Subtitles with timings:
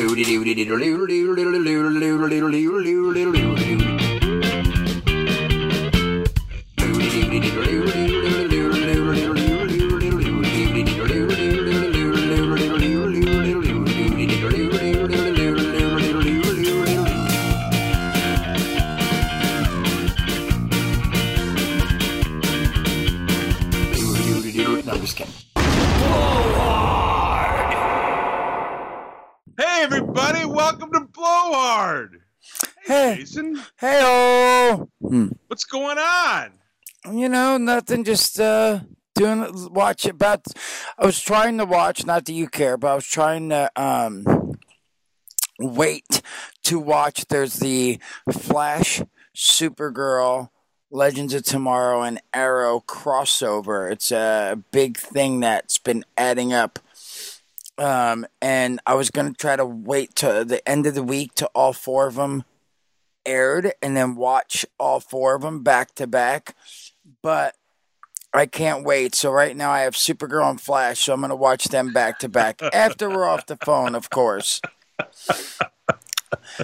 [0.00, 0.06] No,
[35.80, 36.52] going on?
[37.10, 38.04] you know, nothing.
[38.04, 38.80] Just uh,
[39.14, 40.46] doing watch about.
[40.98, 42.04] I was trying to watch.
[42.04, 44.58] Not that you care, but I was trying to um
[45.58, 46.22] wait
[46.64, 47.26] to watch.
[47.28, 47.98] There's the
[48.30, 49.02] Flash,
[49.34, 50.50] Supergirl,
[50.90, 53.90] Legends of Tomorrow, and Arrow crossover.
[53.90, 56.78] It's a big thing that's been adding up.
[57.78, 61.46] Um, and I was gonna try to wait to the end of the week to
[61.54, 62.44] all four of them
[63.26, 66.54] aired and then watch all four of them back to back.
[67.22, 67.54] But
[68.32, 69.14] I can't wait.
[69.14, 72.28] So right now I have Supergirl and Flash, so I'm gonna watch them back to
[72.28, 74.60] back after we're off the phone, of course.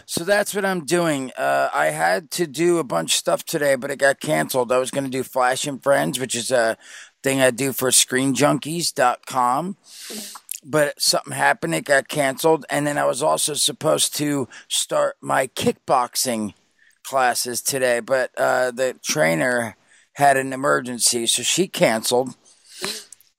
[0.04, 1.32] So that's what I'm doing.
[1.36, 4.70] Uh, I had to do a bunch of stuff today, but it got canceled.
[4.72, 6.76] I was going to do Flash and Friends, which is a
[7.22, 9.76] thing I do for screenjunkies.com.
[10.68, 12.64] But something happened, it got canceled.
[12.68, 16.54] And then I was also supposed to start my kickboxing
[17.04, 19.76] classes today, but uh, the trainer
[20.14, 22.34] had an emergency, so she canceled.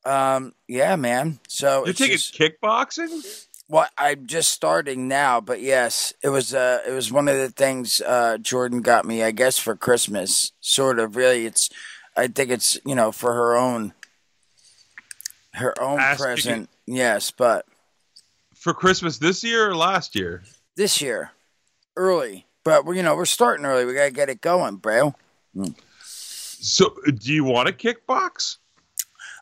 [0.06, 1.40] Um, yeah, man.
[1.50, 3.26] So You're taking just- kickboxing?
[3.68, 7.50] well, I'm just starting now, but yes, it was uh it was one of the
[7.50, 10.54] things uh Jordan got me, I guess, for Christmas.
[10.62, 11.46] Sort of, really.
[11.46, 11.70] It's
[12.16, 13.94] I think it's you know for her own
[15.56, 16.16] her own kicking.
[16.18, 16.70] present.
[16.88, 17.66] Yes, but
[18.56, 20.44] For Christmas this year or last year?
[20.76, 21.32] this year,
[21.96, 22.46] early.
[22.64, 23.86] But we you know we're starting early.
[23.86, 25.14] We gotta get it going, bro.
[26.02, 28.58] So, do you want to kickbox?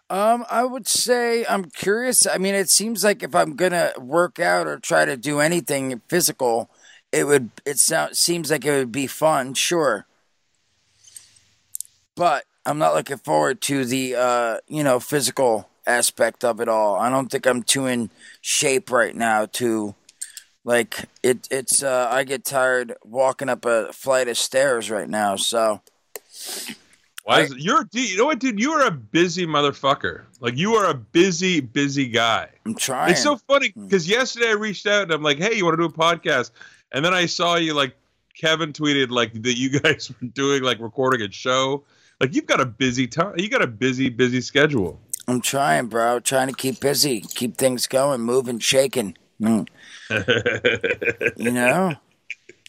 [0.10, 2.28] Um, I would say I'm curious.
[2.28, 6.02] I mean, it seems like if I'm gonna work out or try to do anything
[6.08, 6.70] physical,
[7.12, 7.50] it would.
[7.66, 10.06] It sounds seems like it would be fun, sure.
[12.16, 16.96] But I'm not looking forward to the uh, you know, physical aspect of it all.
[16.96, 18.10] I don't think I'm too in
[18.42, 19.96] shape right now to
[20.64, 21.48] like it.
[21.52, 25.36] It's uh, I get tired walking up a flight of stairs right now.
[25.36, 25.82] So
[27.24, 28.60] Why is it, you're you know what, dude?
[28.60, 30.24] You are a busy motherfucker.
[30.40, 32.50] Like you are a busy, busy guy.
[32.66, 33.12] I'm trying.
[33.12, 35.88] It's so funny because yesterday I reached out and I'm like, "Hey, you want to
[35.88, 36.52] do a podcast?"
[36.92, 37.96] And then I saw you like
[38.40, 41.84] Kevin tweeted like that you guys were doing like recording a show.
[42.20, 43.34] Like you've got a busy time.
[43.38, 45.00] You got a busy, busy schedule.
[45.28, 46.20] I'm trying, bro.
[46.20, 49.18] Trying to keep busy, keep things going, moving, shaking.
[49.42, 49.68] Mm.
[51.38, 51.96] You know,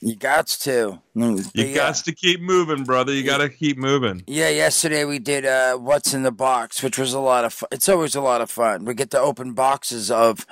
[0.01, 1.01] you got to.
[1.17, 1.51] Mm.
[1.55, 1.75] You yeah.
[1.75, 3.13] got to keep moving, brother.
[3.13, 4.25] You got to keep moving.
[4.27, 7.69] Yeah, yesterday we did uh, What's in the Box, which was a lot of fun.
[7.73, 8.85] It's always a lot of fun.
[8.85, 10.47] We get to open boxes of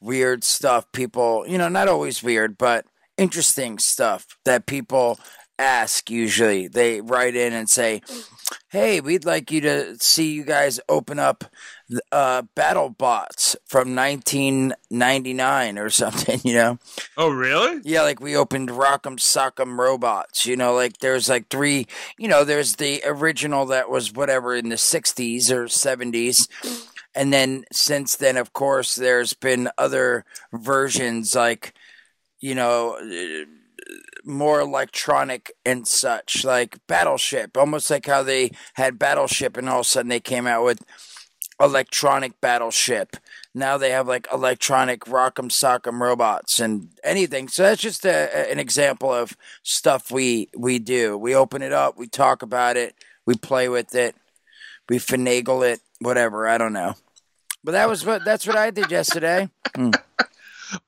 [0.00, 0.90] weird stuff.
[0.92, 5.20] People, you know, not always weird, but interesting stuff that people
[5.60, 6.66] ask usually.
[6.68, 8.00] They write in and say,
[8.68, 11.44] Hey, we'd like you to see you guys open up
[12.10, 16.78] uh, Battle Bots from 1999 or something, you know?
[17.16, 17.80] Oh, really?
[17.84, 20.46] Yeah, like we opened Rock'em Sock'em Robots.
[20.46, 21.86] You know, like there's like three.
[22.18, 26.48] You know, there's the original that was whatever in the '60s or '70s,
[27.14, 31.74] and then since then, of course, there's been other versions like,
[32.40, 32.96] you know.
[34.30, 39.86] More electronic and such, like Battleship, almost like how they had Battleship, and all of
[39.86, 40.84] a sudden they came out with
[41.60, 43.16] electronic battleship.
[43.54, 47.48] Now they have like electronic rock'em sock'em robots and anything.
[47.48, 51.18] So that's just a, an example of stuff we we do.
[51.18, 52.94] We open it up, we talk about it,
[53.26, 54.14] we play with it,
[54.88, 56.48] we finagle it, whatever.
[56.48, 56.94] I don't know.
[57.62, 59.50] But that was what that's what I did yesterday.
[59.76, 59.90] Hmm.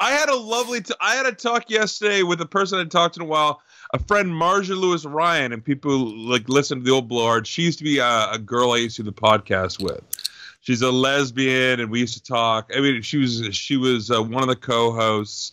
[0.00, 0.81] I had a lovely.
[0.81, 3.61] T- I had a talk yesterday with a person I talked to in a while.
[3.94, 7.46] A friend, Marja Lewis Ryan, and people like listen to the old blowhard.
[7.46, 10.02] She used to be a, a girl I used to do the podcast with.
[10.61, 12.70] She's a lesbian, and we used to talk.
[12.75, 15.52] I mean, she was she was uh, one of the co-hosts,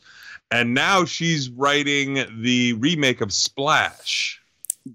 [0.52, 4.42] and now she's writing the remake of Splash.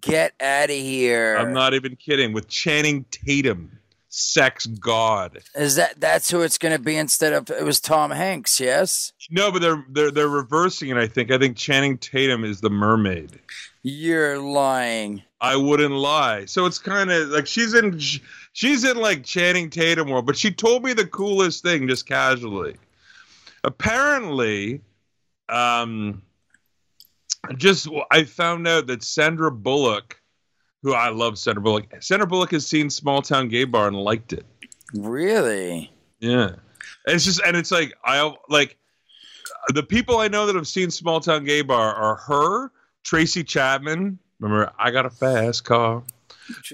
[0.00, 1.36] Get out of here.
[1.36, 2.32] I'm not even kidding.
[2.32, 3.78] With Channing Tatum,
[4.14, 5.42] sex god.
[5.54, 8.60] Is that that's who it's going to be instead of it was Tom Hanks?
[8.60, 9.12] Yes.
[9.30, 10.96] No, but they're they're they're reversing it.
[10.96, 11.30] I think.
[11.30, 13.38] I think Channing Tatum is the mermaid.
[13.82, 15.22] You're lying.
[15.40, 16.46] I wouldn't lie.
[16.46, 17.98] So it's kind of like she's in
[18.52, 22.76] she's in like Channing Tatum world, but she told me the coolest thing just casually.
[23.64, 24.80] Apparently,
[25.48, 26.22] um,
[27.56, 30.20] just I found out that Sandra Bullock,
[30.84, 31.86] who I love, Sandra Bullock.
[32.00, 34.44] Sandra Bullock has seen Small Town Gay Bar and liked it.
[34.94, 35.90] Really?
[36.20, 36.56] Yeah, and
[37.06, 38.76] it's just and it's like I like
[39.72, 42.70] the people I know that have seen Small Town Gay Bar are her,
[43.02, 44.18] Tracy Chapman.
[44.38, 46.02] Remember, I got a fast car.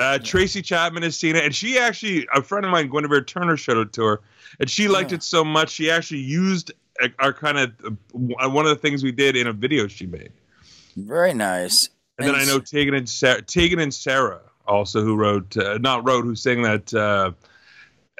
[0.01, 3.57] Uh, Tracy Chapman has seen it, and she actually, a friend of mine, Guinevere Turner,
[3.57, 4.21] showed it to her,
[4.59, 5.17] and she liked Yeah.
[5.19, 7.73] it so much she actually used uh, our kind of
[8.41, 10.33] uh, one of the things we did in a video she made.
[10.97, 11.89] Very nice.
[12.21, 16.07] And then I know Tegan and Sara, Tegan and Sara also who wrote, uh, not
[16.07, 16.93] wrote, who sang that.
[16.95, 17.33] Uh,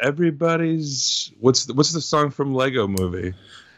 [0.03, 3.35] Everybody's what's the, what's the song from Lego Movie?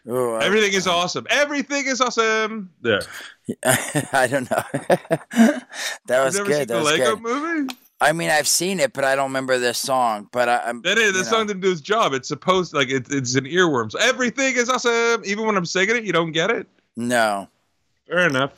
[0.09, 1.27] Ooh, I, Everything is awesome.
[1.31, 2.71] Everything is awesome.
[2.81, 3.03] There.
[3.65, 4.63] I don't know.
[6.07, 6.57] that was You've never good.
[6.59, 7.23] seen That the was Lego good.
[7.23, 7.75] Movie?
[8.01, 10.29] I mean, I've seen it, but I don't remember this song.
[10.33, 10.83] But I, I'm.
[10.83, 12.13] That is, the song didn't do its job.
[12.15, 13.93] It's supposed like it, it's an earworm.
[13.93, 15.23] So everything is awesome.
[15.25, 16.67] Even when I'm singing it, you don't get it.
[16.97, 17.49] No.
[18.09, 18.53] Fair enough.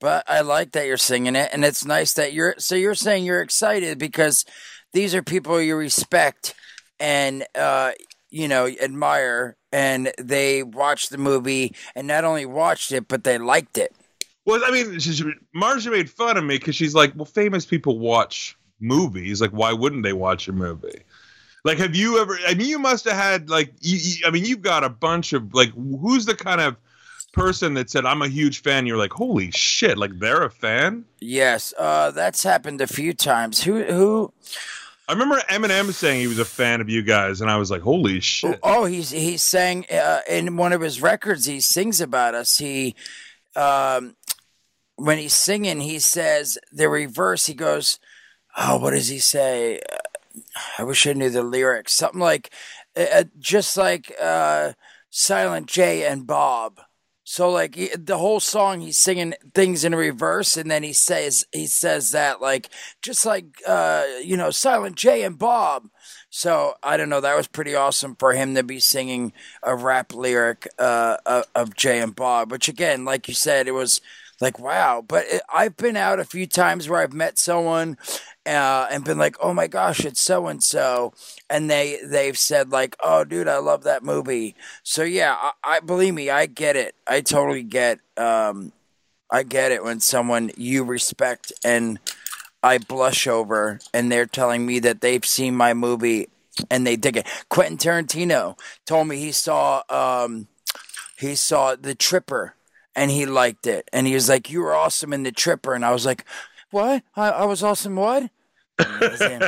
[0.00, 2.54] But I like that you're singing it, and it's nice that you're.
[2.58, 4.44] So you're saying you're excited because
[4.92, 6.54] these are people you respect
[7.00, 7.92] and uh,
[8.30, 13.38] you know admire, and they watched the movie, and not only watched it, but they
[13.38, 13.92] liked it.
[14.44, 15.24] Well, I mean, she-
[15.90, 19.40] made fun of me because she's like, "Well, famous people watch movies.
[19.40, 21.02] Like, why wouldn't they watch a movie?"
[21.64, 22.38] Like, have you ever?
[22.46, 25.32] I mean, you must have had like, you, you- I mean, you've got a bunch
[25.32, 26.76] of like, who's the kind of
[27.38, 28.86] person that said, "I'm a huge fan"?
[28.86, 31.04] You're like, "Holy shit!" Like, they're a fan.
[31.20, 33.62] Yes, uh, that's happened a few times.
[33.62, 34.32] Who who?
[35.08, 37.82] I remember Eminem saying he was a fan of you guys, and I was like,
[37.82, 41.46] "Holy shit!" Oh, he's he's saying uh, in one of his records.
[41.46, 42.58] He sings about us.
[42.58, 42.94] He,
[43.56, 44.16] um,
[44.96, 47.46] when he's singing, he says the reverse.
[47.46, 47.98] He goes,
[48.56, 49.80] "Oh, what does he say?"
[50.78, 51.94] I wish I knew the lyrics.
[51.94, 52.52] Something like,
[52.96, 54.72] uh, uh, just like uh,
[55.10, 56.80] Silent Jay and Bob.
[57.30, 61.44] So like he- the whole song, he's singing things in reverse, and then he says
[61.52, 62.70] he says that like
[63.02, 65.90] just like uh, you know Silent Jay and Bob.
[66.30, 67.20] So I don't know.
[67.20, 71.18] That was pretty awesome for him to be singing a rap lyric uh,
[71.54, 72.50] of, Jay and Bob.
[72.50, 74.00] Which again, like you said, it was
[74.40, 75.04] like wow.
[75.06, 77.98] But it, I've been out a few times where I've met someone
[78.48, 81.12] uh, and been like, oh my gosh, it's so and so,
[81.50, 84.54] and they they've said like, oh dude, I love that movie.
[84.82, 86.94] So yeah, I, I believe me, I get it.
[87.06, 88.00] I totally get.
[88.16, 88.72] Um,
[89.30, 91.98] I get it when someone you respect and
[92.62, 96.28] I blush over, and they're telling me that they've seen my movie
[96.70, 97.26] and they dig it.
[97.48, 100.48] Quentin Tarantino told me he saw um,
[101.18, 102.54] he saw The Tripper
[102.96, 105.84] and he liked it, and he was like, "You were awesome in The Tripper," and
[105.84, 106.24] I was like,
[106.70, 107.02] "What?
[107.14, 107.96] I, I was awesome?
[107.96, 108.30] What?"
[108.78, 109.42] And it was him.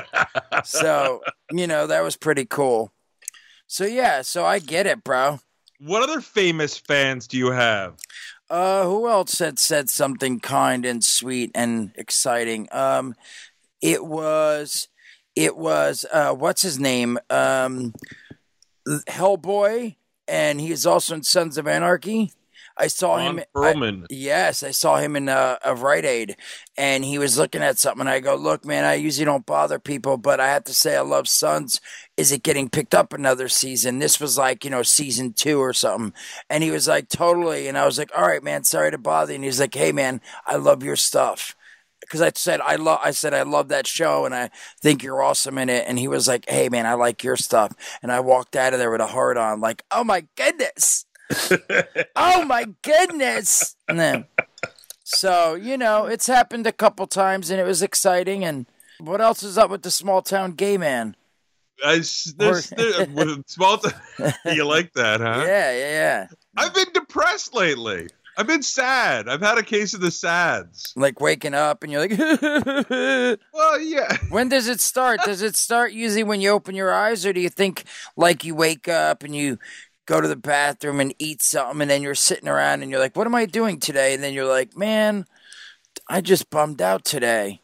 [0.65, 2.93] so you know that was pretty cool.
[3.67, 5.41] So yeah, so I get it, bro.
[5.79, 7.95] What other famous fans do you have?
[8.51, 12.69] Uh, who else had said something kind and sweet and exciting?
[12.73, 13.15] Um,
[13.81, 14.89] it was,
[15.37, 17.17] it was, uh, what's his name?
[17.31, 17.95] Um,
[18.87, 19.95] Hellboy,
[20.27, 22.33] and he's also in Sons of Anarchy.
[22.81, 23.45] I saw Ron him.
[23.55, 24.07] I- Perlman.
[24.09, 26.37] Yes, I saw him in a, a Rite Aid,
[26.77, 28.01] and he was looking at something.
[28.01, 30.97] And I go, "Look, man, I usually don't bother people, but I have to say,
[30.97, 31.81] I love Sons.
[32.17, 33.99] Is it getting picked up another season?
[33.99, 36.15] This was like, you know, season two or something."
[36.49, 39.33] And he was like, "Totally." And I was like, "All right, man, sorry to bother."
[39.33, 41.55] you." And he's like, "Hey, man, I love your stuff."
[42.01, 44.51] Because I said I love, I said I love that show, and I
[44.81, 45.85] think you're awesome in it.
[45.87, 48.79] And he was like, "Hey, man, I like your stuff." And I walked out of
[48.79, 51.05] there with a heart on, like, "Oh my goodness."
[52.17, 53.77] Oh my goodness.
[55.05, 58.45] So, you know, it's happened a couple times and it was exciting.
[58.45, 58.67] And
[58.99, 61.17] what else is up with the small town gay man?
[61.85, 62.03] I
[62.37, 63.79] there's, there, with small.
[63.79, 63.91] T-
[64.53, 65.45] you like that, huh?
[65.47, 66.27] Yeah, yeah, yeah.
[66.57, 68.09] I've been depressed lately.
[68.37, 69.29] I've been sad.
[69.29, 70.93] I've had a case of the sads.
[70.97, 72.19] Like waking up and you're like,
[73.53, 74.17] Well, yeah.
[74.31, 75.21] when does it start?
[75.25, 77.85] Does it start usually when you open your eyes, or do you think
[78.17, 79.59] like you wake up and you
[80.11, 83.15] go to the bathroom and eat something and then you're sitting around and you're like,
[83.17, 84.13] what am I doing today?
[84.13, 85.25] And then you're like, man,
[86.09, 87.61] I just bummed out today.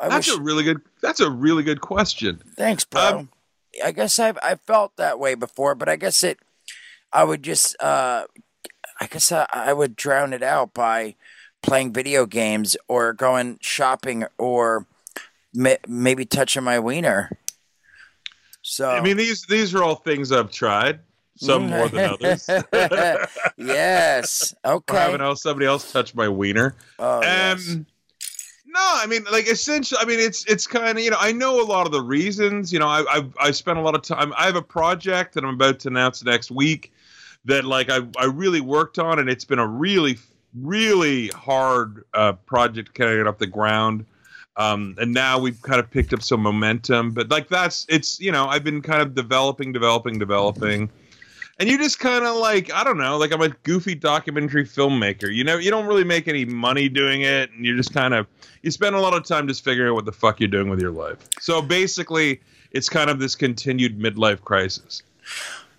[0.00, 0.80] I That's wish- a really good.
[1.00, 2.40] That's a really good question.
[2.56, 3.02] Thanks, bro.
[3.02, 3.28] Um,
[3.84, 6.38] I guess I've I felt that way before, but I guess it.
[7.12, 7.80] I would just.
[7.82, 8.26] uh
[9.00, 11.16] I guess I, I would drown it out by
[11.62, 14.86] playing video games or going shopping or
[15.52, 17.30] ma- maybe touching my wiener.
[18.62, 21.00] So I mean, these these are all things I've tried.
[21.36, 22.48] Some more than others.
[23.56, 24.54] yes.
[24.64, 24.96] Or Okay.
[24.96, 26.74] having else somebody else touch my wiener.
[26.98, 27.78] Oh, Um, yes.
[28.66, 31.60] no, I mean, like essentially, I mean, it's it's kind of you know, I know
[31.60, 32.72] a lot of the reasons.
[32.72, 34.32] You know, I I I spent a lot of time.
[34.36, 36.92] I have a project that I'm about to announce next week
[37.44, 40.18] that like I I really worked on, and it's been a really
[40.54, 44.04] really hard uh, project to get off the ground.
[44.58, 48.32] Um, and now we've kind of picked up some momentum, but like that's it's you
[48.32, 50.90] know I've been kind of developing, developing, developing,
[51.58, 55.32] and you just kind of like I don't know, like I'm a goofy documentary filmmaker.
[55.32, 58.26] You know, you don't really make any money doing it, and you just kind of
[58.62, 60.80] you spend a lot of time just figuring out what the fuck you're doing with
[60.80, 61.18] your life.
[61.40, 62.40] So basically,
[62.70, 65.02] it's kind of this continued midlife crisis.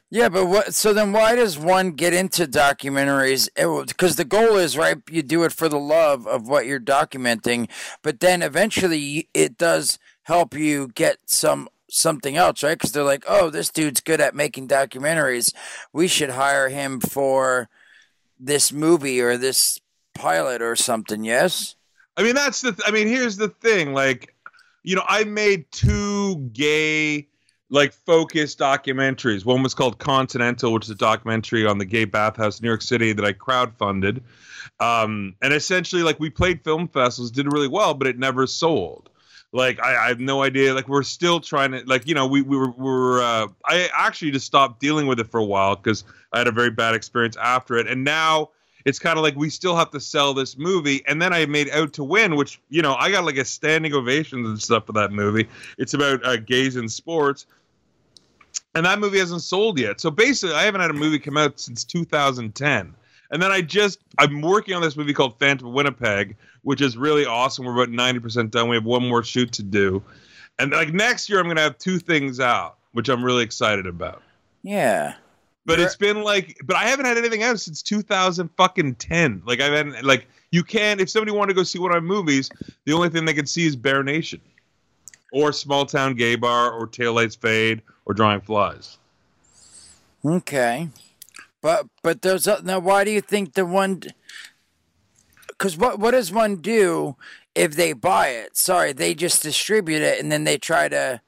[0.09, 0.75] Yeah, but what?
[0.75, 3.49] So then, why does one get into documentaries?
[3.87, 4.97] Because the goal is right.
[5.09, 7.67] You do it for the love of what you're documenting,
[8.03, 12.77] but then eventually it does help you get some something else, right?
[12.77, 15.53] Because they're like, oh, this dude's good at making documentaries.
[15.91, 17.69] We should hire him for
[18.39, 19.79] this movie or this
[20.13, 21.23] pilot or something.
[21.23, 21.75] Yes.
[22.17, 22.71] I mean, that's the.
[22.71, 23.93] Th- I mean, here's the thing.
[23.93, 24.35] Like,
[24.83, 27.27] you know, I made two gay
[27.69, 29.45] like focused documentaries.
[29.45, 32.83] One was called Continental, which is a documentary on the gay bathhouse in New York
[32.83, 34.21] City that I crowdfunded.
[34.79, 39.09] Um, and essentially, like we played film festivals, did really well, but it never sold.
[39.53, 40.73] Like I, I have no idea.
[40.73, 43.89] Like we're still trying to, like you know, we we were, we were uh, I
[43.95, 46.95] actually just stopped dealing with it for a while because I had a very bad
[46.95, 48.49] experience after it, and now
[48.83, 51.03] it's kind of like we still have to sell this movie.
[51.07, 53.93] And then I made Out to Win, which you know I got like a standing
[53.93, 55.47] ovation and stuff for that movie.
[55.77, 57.45] It's about uh, gays in sports
[58.75, 60.01] and that movie hasn't sold yet.
[60.01, 62.95] So basically, I haven't had a movie come out since 2010.
[63.33, 66.95] And then I just I'm working on this movie called Phantom of Winnipeg, which is
[66.95, 67.65] really awesome.
[67.65, 68.69] We're about 90% done.
[68.69, 70.03] We have one more shoot to do.
[70.59, 73.87] And like next year I'm going to have two things out, which I'm really excited
[73.87, 74.21] about.
[74.61, 75.15] Yeah.
[75.65, 75.87] But You're...
[75.87, 79.41] it's been like but I haven't had anything out since 2000 fucking 10.
[79.47, 82.07] Like I've had like you can if somebody wanted to go see one of my
[82.07, 82.51] movies,
[82.85, 84.41] the only thing they can see is Bear Nation
[85.31, 88.99] or Small Town Gay Bar or Taillights Fade or Drawing Flies.
[90.23, 90.87] Okay,
[91.63, 94.01] but but those now why do you think the one?
[95.47, 97.15] Because what what does one do
[97.55, 98.57] if they buy it?
[98.57, 101.21] Sorry, they just distribute it and then they try to.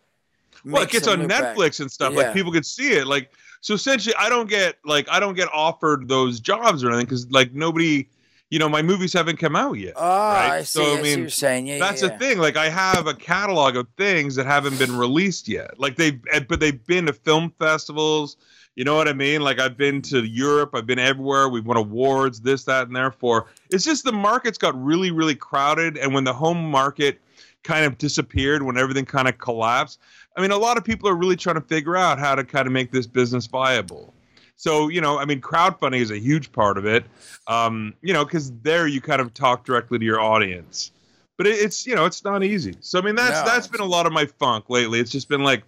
[0.66, 1.80] Well, it gets on Netflix back.
[1.80, 2.14] and stuff.
[2.14, 2.20] Yeah.
[2.20, 3.08] Like people could see it.
[3.08, 7.06] Like so, essentially, I don't get like I don't get offered those jobs or anything
[7.06, 8.10] because like nobody
[8.50, 9.94] you know, my movies haven't come out yet.
[9.96, 10.58] Oh, right?
[10.58, 10.84] I see.
[10.84, 11.68] So I, mean, you're saying.
[11.68, 12.38] Yeah, that's yeah, the thing.
[12.38, 15.80] Like, I have a catalog of things that haven't been released yet.
[15.80, 18.38] Like they've, eh, but they've been to film festivals.
[18.76, 19.42] You know what I mean?
[19.42, 20.72] Like I've been to Europe.
[20.74, 21.48] I've been everywhere.
[21.48, 25.98] We've won awards, this, that, and therefore, it's just the market's got really, really crowded.
[25.98, 27.22] And when the home market
[27.64, 30.00] kind of disappeared, when everything kind of collapsed,
[30.38, 32.68] I mean, a lot of people are really trying to figure out how to kind
[32.68, 34.14] of make this business viable.
[34.56, 37.06] So, you know, I mean, crowdfunding is a huge part of it,
[37.48, 40.92] um, you know, because there you kind of talk directly to your audience.
[41.38, 42.76] But it, it's, you know, it's not easy.
[42.80, 43.54] So, I mean, that's no.
[43.54, 45.00] that's been a lot of my funk lately.
[45.00, 45.64] It's just been like,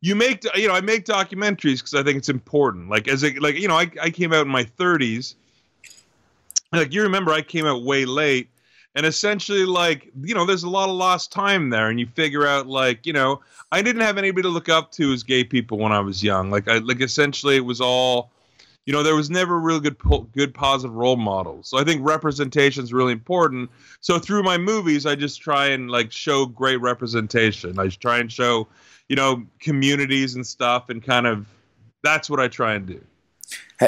[0.00, 2.88] you make, you know, I make documentaries because I think it's important.
[2.88, 5.34] Like, as a, like, you know, I, I came out in my 30s.
[6.72, 8.48] Like, you remember I came out way late
[8.94, 12.46] and essentially like you know there's a lot of lost time there and you figure
[12.46, 13.40] out like you know
[13.72, 16.50] i didn't have anybody to look up to as gay people when i was young.
[16.50, 18.30] Like i like essentially it was all
[18.86, 19.96] you know there was never really good
[20.32, 21.68] good positive role models.
[21.68, 23.70] So i think representation is really important.
[24.00, 27.78] So through my movies i just try and like show great representation.
[27.78, 28.68] I try and show
[29.08, 31.46] you know communities and stuff and kind of
[32.02, 33.00] that's what i try and do.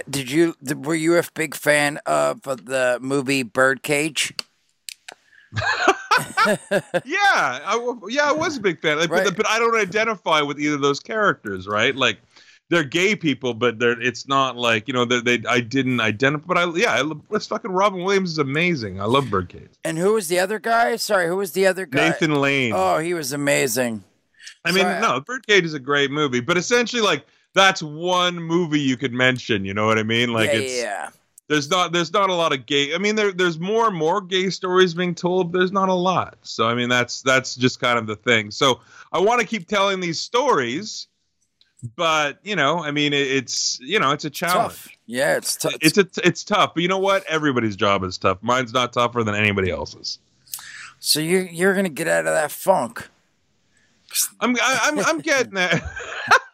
[0.08, 4.34] Did you were you a big fan of the movie birdcage
[7.04, 9.24] yeah, I, yeah, I was a big fan, like, right.
[9.24, 11.94] but, but I don't identify with either of those characters, right?
[11.94, 12.18] Like
[12.70, 16.46] they're gay people, but they're it's not like you know they, they I didn't identify.
[16.46, 19.00] But I yeah, I, it's fucking Robin Williams is amazing.
[19.00, 19.70] I love Birdcage.
[19.84, 20.96] And who was the other guy?
[20.96, 22.08] Sorry, who was the other guy?
[22.08, 22.72] Nathan Lane.
[22.74, 24.04] Oh, he was amazing.
[24.64, 28.80] I mean, Sorry, no, Birdcage is a great movie, but essentially, like that's one movie
[28.80, 29.64] you could mention.
[29.64, 30.32] You know what I mean?
[30.32, 31.08] Like yeah, it's yeah
[31.52, 32.94] there's not there's not a lot of gay.
[32.94, 35.52] I mean, there there's more and more gay stories being told.
[35.52, 36.38] There's not a lot.
[36.42, 38.50] So I mean, that's that's just kind of the thing.
[38.50, 38.80] So
[39.12, 41.08] I want to keep telling these stories,
[41.94, 44.72] but you know, I mean, it, it's you know, it's a challenge.
[44.72, 44.88] Tough.
[45.04, 45.74] Yeah, it's tough.
[45.82, 46.72] It's a, it's tough.
[46.72, 47.22] But you know what?
[47.28, 48.38] Everybody's job is tough.
[48.40, 50.20] Mine's not tougher than anybody else's.
[51.00, 53.08] So you're you're gonna get out of that funk.
[54.40, 55.82] I'm I, I'm I'm getting that.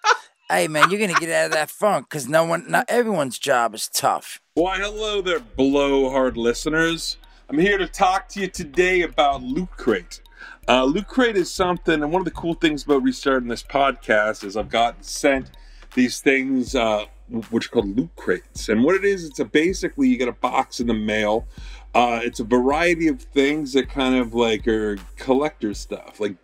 [0.51, 3.75] hey man, you're gonna get out of that funk because no one, not everyone's job
[3.75, 4.41] is tough.
[4.55, 7.19] Why, hello there, blowhard listeners.
[7.51, 10.23] I'm here to talk to you today about Loot Crate.
[10.67, 14.45] Uh, Loot Crate is something, and one of the cool things about restarting this podcast
[14.45, 15.51] is I've gotten sent
[15.95, 17.05] these things, uh,
[17.51, 18.69] which are called Loot Crates.
[18.69, 21.47] And what it is, it's a basically you get a box in the mail.
[21.95, 26.37] Uh, it's a variety of things that kind of like are collector stuff, like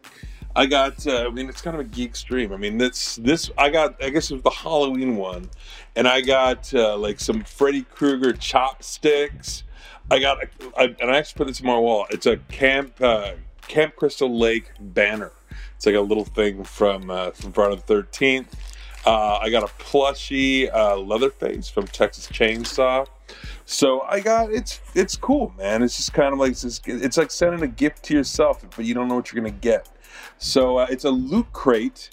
[0.57, 1.07] I got.
[1.07, 2.53] Uh, I mean, it's kind of a geek stream.
[2.53, 4.03] I mean, this this I got.
[4.03, 5.51] I guess it was the Halloween one,
[5.97, 9.65] and I got uh, like some Freddy Krueger chopsticks.
[10.11, 10.39] I got,
[10.77, 12.07] I, and I actually put this on my wall.
[12.11, 13.33] It's a camp uh,
[13.69, 15.33] Camp Crystal Lake banner.
[15.77, 18.55] It's like a little thing from uh, from Friday the Thirteenth.
[19.07, 23.07] Uh, I got a plushy uh, Leatherface from Texas Chainsaw.
[23.67, 25.83] So I got it's it's cool, man.
[25.83, 28.95] It's just kind of like it's, it's like sending a gift to yourself, but you
[28.95, 29.89] don't know what you're gonna get.
[30.39, 32.11] So uh, it's a loot crate.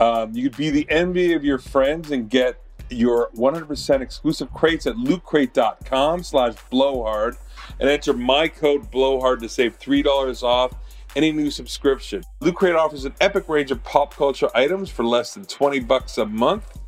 [0.00, 4.86] Um, you could be the envy of your friends and get your 100% exclusive crates
[4.86, 7.36] at lootcrate.com slash blowhard
[7.80, 10.74] and enter my code blowhard to save $3 off
[11.16, 12.22] any new subscription.
[12.40, 16.18] Loot Crate offers an epic range of pop culture items for less than 20 bucks
[16.18, 16.78] a month.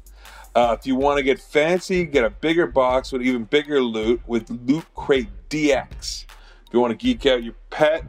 [0.54, 4.20] Uh, if you want to get fancy, get a bigger box with even bigger loot
[4.26, 6.24] with Loot Crate DX.
[6.24, 8.04] If you want to geek out your pet,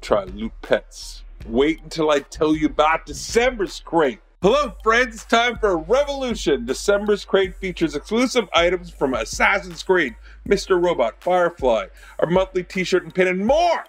[0.00, 1.24] try Loot Pets.
[1.46, 4.20] Wait until I tell you about December's Crate.
[4.42, 5.14] Hello, friends.
[5.14, 6.64] It's time for a revolution.
[6.66, 10.14] December's Crate features exclusive items from Assassin's Creed,
[10.46, 10.82] Mr.
[10.82, 11.86] Robot, Firefly,
[12.18, 13.84] our monthly t shirt and pin, and more,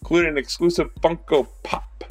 [0.00, 2.04] including an exclusive Funko Pop.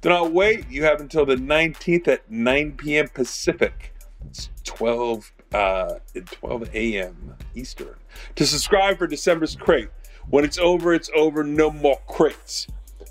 [0.00, 0.68] Do not wait.
[0.70, 3.08] You have until the 19th at 9 p.m.
[3.08, 3.94] Pacific.
[4.26, 7.34] It's 12, uh, 12 a.m.
[7.54, 7.96] Eastern.
[8.36, 9.88] To subscribe for December's Crate.
[10.28, 11.44] When it's over, it's over.
[11.44, 12.66] No more crates.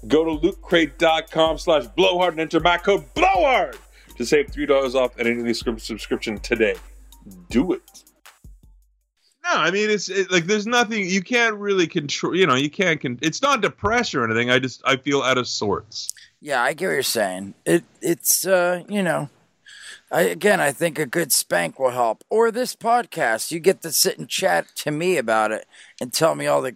[0.07, 3.77] Go to lootcrate.com slash blowhard and enter my code blowhard
[4.17, 6.75] to save $3 off any new subscription today.
[7.49, 7.81] Do it.
[9.45, 12.35] No, I mean it's it, like there's nothing you can't really control.
[12.35, 12.99] You know, you can't.
[12.99, 14.49] Con- it's not depression or anything.
[14.49, 16.11] I just I feel out of sorts.
[16.41, 17.53] Yeah, I get what you're saying.
[17.63, 19.29] It it's uh you know,
[20.11, 23.51] I again I think a good spank will help, or this podcast.
[23.51, 25.67] You get to sit and chat to me about it
[26.01, 26.75] and tell me all the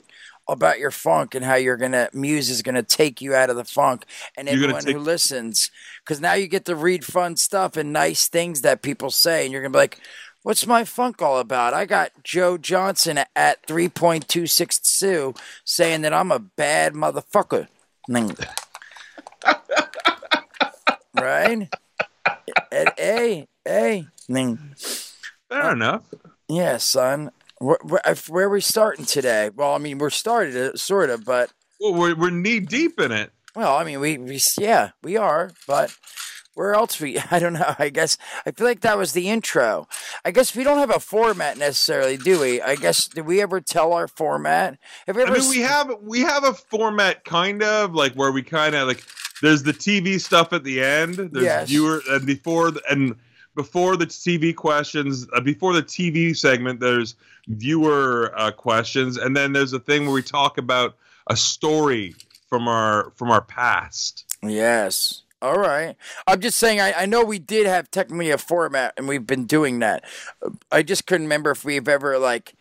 [0.52, 3.64] about your funk and how you're gonna Mewes is gonna take you out of the
[3.64, 4.06] funk,
[4.38, 5.72] and everyone take- who listens,
[6.04, 9.54] because now you get to read fun stuff and nice things that people say, and
[9.54, 10.00] you're gonna be like,
[10.44, 15.34] "What's my funk all about?" I got Joe Johnson at three point two six two
[15.64, 17.68] saying that I'm a bad motherfucker.
[21.14, 21.70] Right?
[22.72, 24.08] At A A.
[25.50, 26.04] Fair enough.
[26.48, 27.32] Yeah, son.
[27.60, 29.50] Where, where, where are we starting today?
[29.54, 33.12] Well, I mean, we're started uh, sort of, but Well, we're we're knee deep in
[33.12, 33.32] it.
[33.56, 35.96] well, I mean, we, we yeah, we are, but
[36.54, 37.20] where else we?
[37.32, 37.76] I don't know.
[37.78, 39.88] I guess I feel like that was the intro.
[40.24, 42.62] I guess we don't have a format necessarily, do we?
[42.62, 44.78] I guess did we ever tell our format?
[45.08, 45.36] Have we ever?
[45.36, 48.88] I mean, we have we have a format kind of like where we kind of
[48.88, 49.04] like
[49.42, 51.16] there's the TV stuff at the end.
[51.18, 51.70] There's Yes.
[51.70, 53.16] viewer and before the, and
[53.60, 57.16] before the TV questions, uh, before the TV segment, there's
[57.48, 60.96] viewer uh, questions, and then there's a thing where we talk about
[61.28, 62.16] a story
[62.48, 64.34] from our from our past.
[64.42, 65.24] Yes.
[65.42, 65.98] All right.
[66.26, 69.46] I'm just saying, I, I know we did have technically a format and we've been
[69.46, 70.04] doing that.
[70.70, 72.56] I just couldn't remember if we've ever, like,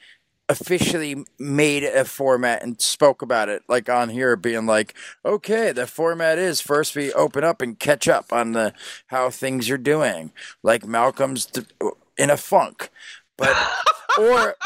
[0.49, 5.87] officially made a format and spoke about it, like on here, being like, okay, the
[5.87, 8.73] format is first we open up and catch up on the
[9.09, 10.33] how things are doing,
[10.63, 11.49] like Malcolm's
[12.17, 12.91] in a funk,
[13.37, 13.55] but
[14.19, 14.57] or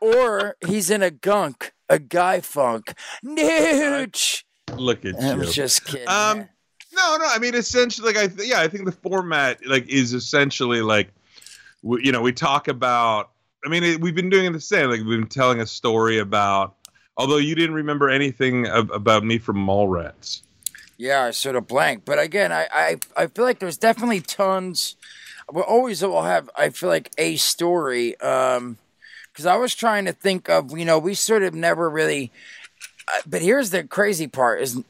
[0.00, 2.94] or he's in a gunk, a guy funk.
[3.24, 4.44] Nooch.
[4.76, 5.28] Look at you.
[5.28, 6.08] I'm just kidding.
[6.08, 6.48] Um,
[6.94, 7.24] No, no.
[7.26, 11.08] I mean, essentially, like, I th- yeah, I think the format like is essentially like,
[11.82, 13.31] we, you know, we talk about.
[13.64, 14.90] I mean, it, we've been doing the same.
[14.90, 16.74] Like, we've been telling a story about.
[17.16, 20.40] Although you didn't remember anything ab- about me from Mallrats.
[20.96, 22.04] Yeah, I sort of blank.
[22.04, 24.96] But again, I, I, I feel like there's definitely tons.
[25.52, 28.18] We always will have, I feel like, a story.
[28.20, 28.78] Um,
[29.32, 32.30] because I was trying to think of, you know, we sort of never really.
[33.08, 34.82] Uh, but here's the crazy part: is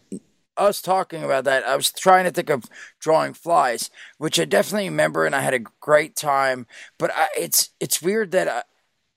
[0.67, 1.65] us talking about that.
[1.65, 2.65] I was trying to think of
[2.99, 6.67] drawing flies, which I definitely remember, and I had a great time.
[6.99, 8.67] But I, it's it's weird that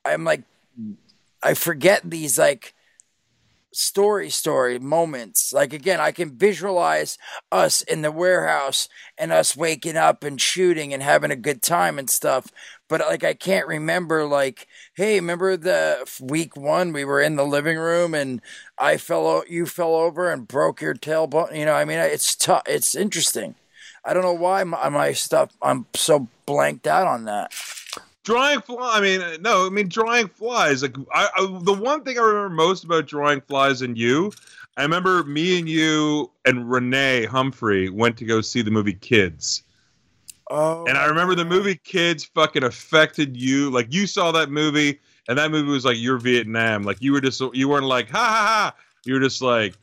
[0.05, 0.43] I, I'm like,
[1.41, 2.75] I forget these like
[3.76, 5.54] story story moments.
[5.54, 7.18] Like again i can visualize
[7.52, 12.00] us in the warehouse and us waking up and shooting and having a good time
[12.00, 12.48] and stuff
[12.88, 17.46] but like i can't remember like hey remember the week one we were in the
[17.46, 18.42] living room and
[18.78, 22.36] i fell o- you fell over and broke your tailbone you know i mean it's
[22.36, 23.56] tough it's interesting.
[24.08, 27.54] I don't know why my, my stuff i'm so blanked out on that
[28.26, 28.98] Drawing fly.
[28.98, 29.68] I mean, no.
[29.68, 30.82] I mean, drawing flies.
[30.82, 34.32] Like, I, I the one thing I remember most about drawing flies and you,
[34.78, 39.64] I remember me and you and Renee Humphrey went to go see the movie Kids.
[40.50, 43.70] oh And I remember the movie Kids fucking affected you.
[43.70, 46.82] Like you saw that movie, and that movie was like your Vietnam.
[46.82, 48.76] Like you were just you weren't like ha ha ha.
[49.06, 49.76] You were just like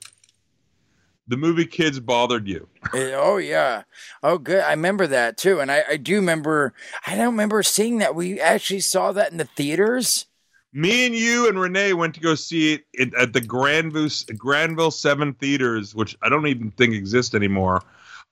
[1.29, 2.69] the movie Kids bothered you.
[2.95, 3.83] Eh, Oh yeah.
[4.23, 4.63] Oh good.
[4.63, 5.61] I remember that too.
[5.61, 6.75] And I, I do remember
[7.07, 8.15] I don't remember seeing that.
[8.15, 10.27] We actually saw that in the theaters.
[10.75, 14.09] Me and you and Renee went to go see it at- at the Granville
[14.39, 17.83] Granville Seven Theaters, which I don't even think exist anymore,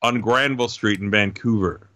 [0.03, 1.90] on Granville Street in Vancouver.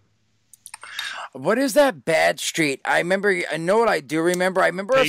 [1.37, 2.79] What is that bad street?
[2.85, 4.61] I remember I know what I do remember.
[4.61, 5.07] I remember us-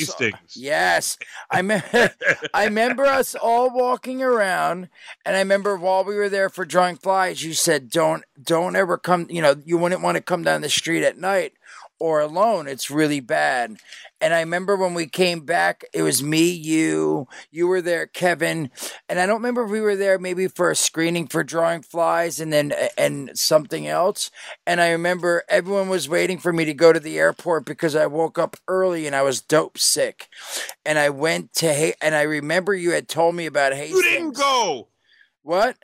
[0.56, 1.18] Yes.
[1.50, 1.82] I me-
[2.54, 4.88] I remember us all walking around
[5.24, 8.98] and I remember while we were there for drawing flies, you said don't don't ever
[8.98, 11.52] come, you know, you wouldn't want to come down the street at night
[11.98, 12.68] or alone.
[12.68, 13.76] It's really bad.
[14.20, 18.70] And I remember when we came back, it was me, you, you were there, Kevin,
[19.08, 22.40] and I don't remember if we were there maybe for a screening for drawing flies
[22.40, 24.30] and then and something else.
[24.66, 28.06] And I remember everyone was waiting for me to go to the airport because I
[28.06, 30.28] woke up early and I was dope sick.
[30.84, 33.96] And I went to ha- and I remember you had told me about Hastings.
[33.96, 34.88] You didn't go.
[35.42, 35.76] What?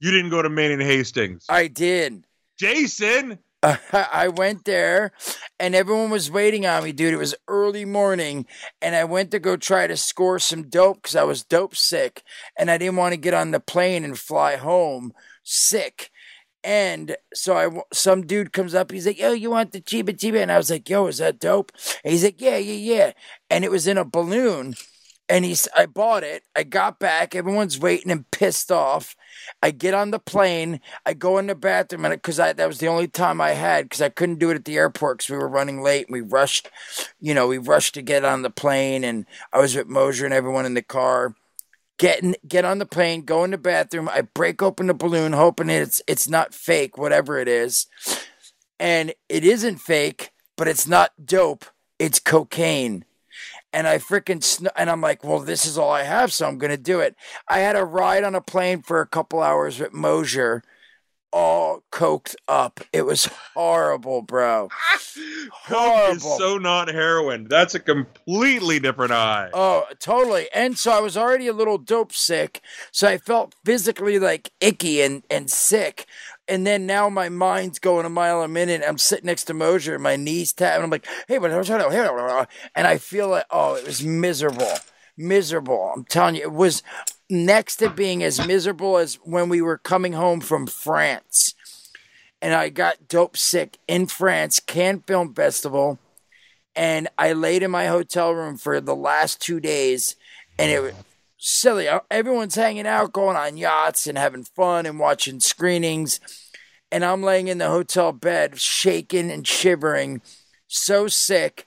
[0.00, 1.46] You didn't go to Main and Hastings.
[1.48, 2.24] I did.
[2.58, 3.38] Jason.
[3.92, 5.12] I went there
[5.58, 7.14] and everyone was waiting on me, dude.
[7.14, 8.46] It was early morning
[8.80, 12.22] and I went to go try to score some dope because I was dope sick
[12.56, 16.10] and I didn't want to get on the plane and fly home sick.
[16.62, 18.90] And so I, some dude comes up.
[18.90, 21.38] He's like, "Yo, you want the chiba chiba?" And I was like, "Yo, is that
[21.38, 21.70] dope?"
[22.04, 23.12] And he's like, "Yeah, yeah, yeah."
[23.48, 24.74] And it was in a balloon.
[25.28, 26.44] And he's, I bought it.
[26.56, 27.34] I got back.
[27.34, 29.14] Everyone's waiting and pissed off.
[29.62, 30.80] I get on the plane.
[31.04, 33.84] I go in the bathroom, and because I that was the only time I had
[33.86, 36.06] because I couldn't do it at the airport because we were running late.
[36.06, 36.68] And we rushed,
[37.20, 40.34] you know, we rushed to get on the plane, and I was with Mosier and
[40.34, 41.34] everyone in the car.
[41.98, 44.08] Get in, get on the plane, go in the bathroom.
[44.08, 47.86] I break open the balloon, hoping it's it's not fake, whatever it is,
[48.78, 51.64] and it isn't fake, but it's not dope.
[51.98, 53.04] It's cocaine
[53.72, 56.58] and I freaking sn- and I'm like, well, this is all I have, so I'm
[56.58, 57.14] gonna do it.
[57.48, 60.62] I had a ride on a plane for a couple hours with Mosier,
[61.32, 62.80] all coked up.
[62.92, 64.68] It was horrible, bro.
[65.66, 67.46] Coke is so not heroin.
[67.48, 69.50] That's a completely different eye.
[69.52, 70.48] Oh, totally.
[70.54, 72.62] And so I was already a little dope sick,
[72.92, 76.06] so I felt physically like icky and and sick.
[76.46, 78.82] And then now my mind's going a mile a minute.
[78.86, 81.62] I'm sitting next to Mosier, and my knees tap, and I'm like, "Hey, but I'm
[81.64, 84.72] trying to and I feel like, oh, it was miserable,
[85.16, 85.92] miserable.
[85.94, 86.82] I'm telling you, it was
[87.30, 91.54] next to being as miserable as when we were coming home from France.
[92.40, 95.98] And I got dope sick in France, Cannes Film Festival,
[96.76, 100.14] and I laid in my hotel room for the last two days,
[100.58, 100.94] and it was
[101.36, 101.88] silly.
[101.88, 106.20] Uh, everyone's hanging out, going on yachts and having fun and watching screenings.
[106.90, 110.22] And I'm laying in the hotel bed, shaking and shivering,
[110.68, 111.66] so sick.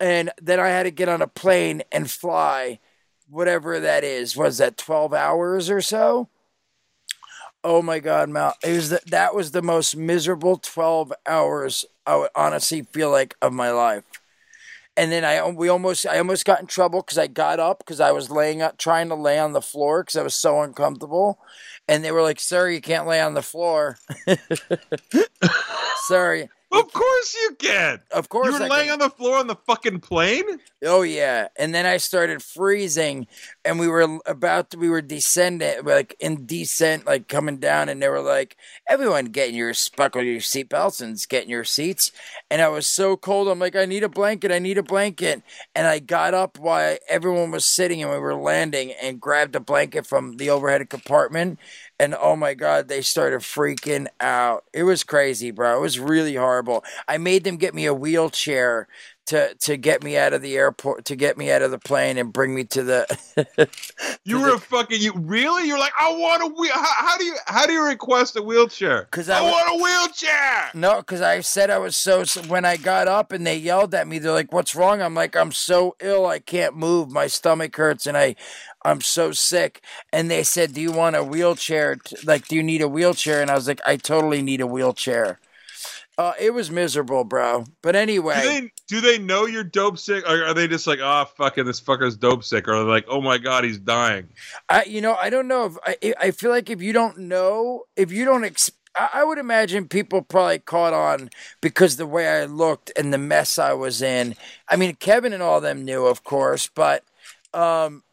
[0.00, 2.80] And then I had to get on a plane and fly,
[3.28, 4.36] whatever that is.
[4.36, 6.28] Was that 12 hours or so?
[7.64, 8.54] Oh my God, Mal!
[8.62, 13.34] It was the, that was the most miserable 12 hours I would honestly feel like
[13.42, 14.04] of my life
[14.96, 18.00] and then I we almost I almost got in trouble because I got up because
[18.00, 21.38] I was laying up trying to lay on the floor because I was so uncomfortable,
[21.86, 23.98] and they were like, "Sir, you can't lay on the floor."
[26.06, 28.00] Sorry, Of course you can.
[28.10, 30.58] of course You were I laying can- on the floor on the fucking plane?
[30.84, 33.28] Oh yeah, and then I started freezing,
[33.64, 38.02] and we were about to, we were descending, like in descent, like coming down, and
[38.02, 38.56] they were like,
[38.88, 42.12] "Everyone, get in your buckle your seatbelts and get in your seats."
[42.50, 45.42] And I was so cold, I'm like, "I need a blanket, I need a blanket,"
[45.74, 49.60] and I got up while everyone was sitting and we were landing, and grabbed a
[49.60, 51.58] blanket from the overhead compartment.
[51.98, 54.64] And oh my god, they started freaking out.
[54.74, 55.78] It was crazy, bro.
[55.78, 56.84] It was really horrible.
[57.08, 58.86] I made them get me a wheelchair
[59.26, 62.18] to to get me out of the airport, to get me out of the plane,
[62.18, 63.06] and bring me to the.
[64.24, 65.66] You To were the- a fucking you really?
[65.68, 66.72] You're like, I want a wheel.
[66.74, 69.06] How, how do you how do you request a wheelchair?
[69.10, 70.70] 'Cause I, I wa- want a wheelchair.
[70.74, 72.24] no, because I said I was so.
[72.24, 75.14] so- When I got up and they yelled at me, they're like, "What's wrong?" I'm
[75.14, 77.10] like, "I'm so ill, I can't move.
[77.10, 78.34] My stomach hurts, and I,
[78.86, 81.98] I'm so sick." And they said, "Do you want a wheelchair?
[82.24, 85.38] Like, do you need a wheelchair?" And I was like, "I totally need a wheelchair."
[86.18, 87.64] Uh, it was miserable, bro.
[87.82, 88.40] But anyway.
[88.42, 91.66] Do they do they know you're dope sick, or are they just like, oh fucking
[91.66, 94.28] this fucker's dope sick, or are they like, oh my god, he's dying?
[94.68, 97.82] I, you know, I don't know if I, I feel like if you don't know,
[97.96, 101.28] if you don't, ex- I I would imagine people probably caught on
[101.60, 104.36] because the way I looked and the mess I was in.
[104.70, 107.04] I mean, Kevin and all them knew, of course, but,
[107.52, 108.04] um,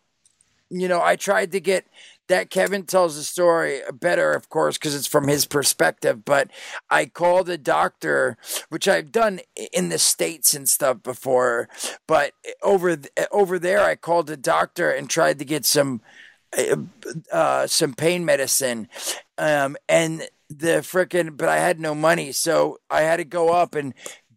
[0.73, 1.85] you know, I tried to get
[2.29, 6.23] that Kevin tells the story better, of course, because it's from his perspective.
[6.23, 6.49] But
[6.89, 8.37] I called a doctor,
[8.69, 11.67] which I've done in the states and stuff before.
[12.07, 12.97] But over
[13.31, 16.01] over there, I called a doctor and tried to get some
[17.31, 18.87] uh, some pain medicine,
[19.37, 23.75] um, and the frickin' but I had no money, so I had to go up
[23.75, 23.93] and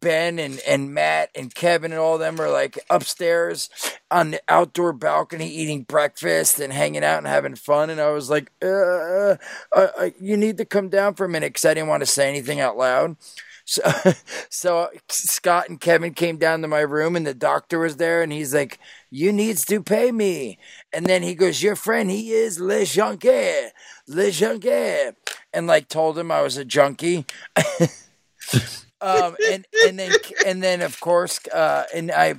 [0.07, 3.69] Ben and, and Matt and Kevin and all them are like upstairs
[4.09, 7.91] on the outdoor balcony eating breakfast and hanging out and having fun.
[7.91, 9.37] And I was like, uh, uh,
[9.73, 12.29] uh, you need to come down for a minute because I didn't want to say
[12.29, 13.17] anything out loud.
[13.65, 13.83] So,
[14.49, 18.31] so Scott and Kevin came down to my room and the doctor was there and
[18.31, 18.79] he's like,
[19.11, 20.61] you needs to pay me.
[20.93, 23.71] And then he goes, your friend, he is Le Junkie,
[24.07, 25.17] Le Junkie.
[25.53, 27.27] And like told him I was a junkie.
[29.01, 30.13] um, and and then
[30.47, 32.37] and then of course, uh, and I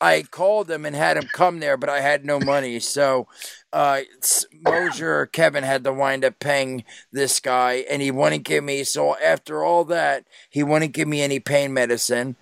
[0.00, 3.28] I called him and had him come there, but I had no money, so
[3.72, 4.00] uh,
[4.64, 8.84] Mosier Kevin had to wind up paying this guy, and he wouldn't give me.
[8.84, 12.36] So after all that, he wouldn't give me any pain medicine.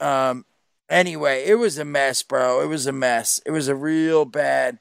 [0.00, 0.46] Um,
[0.88, 2.62] anyway, it was a mess, bro.
[2.62, 3.40] It was a mess.
[3.46, 4.78] It was a real bad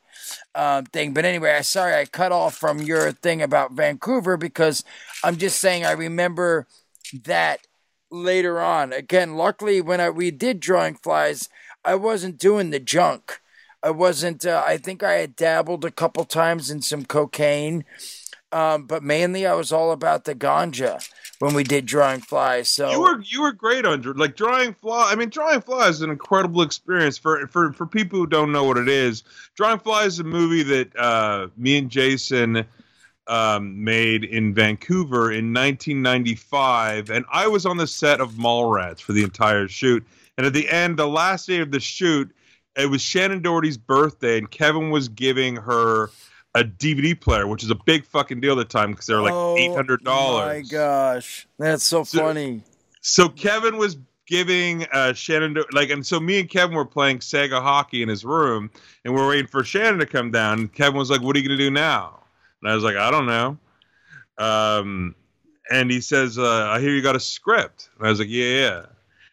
[0.56, 1.13] um, thing.
[1.13, 4.84] But anyway, I sorry I cut off from your thing about Vancouver because
[5.24, 6.67] I'm just saying I remember
[7.26, 7.67] that
[8.13, 8.93] later on.
[8.93, 11.49] Again, luckily when I, we did drawing flies,
[11.84, 13.41] I wasn't doing the junk.
[13.82, 14.45] I wasn't.
[14.45, 17.84] Uh, I think I had dabbled a couple times in some cocaine,
[18.54, 21.06] um, but mainly I was all about the ganja
[21.39, 22.69] when we did drawing flies.
[22.69, 25.12] So you were you were great on like drawing fly.
[25.12, 28.63] I mean, drawing flies is an incredible experience for for for people who don't know
[28.63, 29.23] what it is.
[29.56, 32.65] Drawing flies is a movie that uh, me and Jason
[33.28, 39.14] um, made in Vancouver in 1995, and I was on the set of Mallrats for
[39.14, 40.06] the entire shoot.
[40.38, 42.34] And at the end, the last day of the shoot,
[42.76, 46.10] it was Shannen Doherty's birthday, and Kevin was giving her
[46.56, 49.22] a DVD player, which is a big fucking deal at the time because they were
[49.22, 50.44] like oh, eight hundred dollars.
[50.44, 52.62] Oh my gosh, that's so, so, funny.
[53.02, 57.62] So Kevin was giving uh, Shannen like, and so me and Kevin were playing Sega
[57.62, 58.70] hockey in his room,
[59.04, 60.60] and we we're waiting for Shannen to come down.
[60.60, 62.23] And Kevin was like, "What are you gonna do now?"
[62.63, 63.58] And I was like, I don't know.
[64.38, 65.15] Um,
[65.71, 67.89] and he says, uh, I hear you got a script.
[67.97, 68.86] And I was like, yeah, yeah.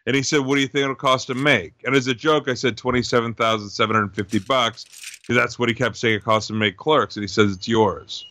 [0.06, 1.74] And he said, what do you think it'll cost to make?
[1.84, 4.84] And as a joke, I said 27,750 bucks
[5.34, 7.16] that's what he kept saying it cost to make clerks.
[7.16, 8.24] And he says, it's yours.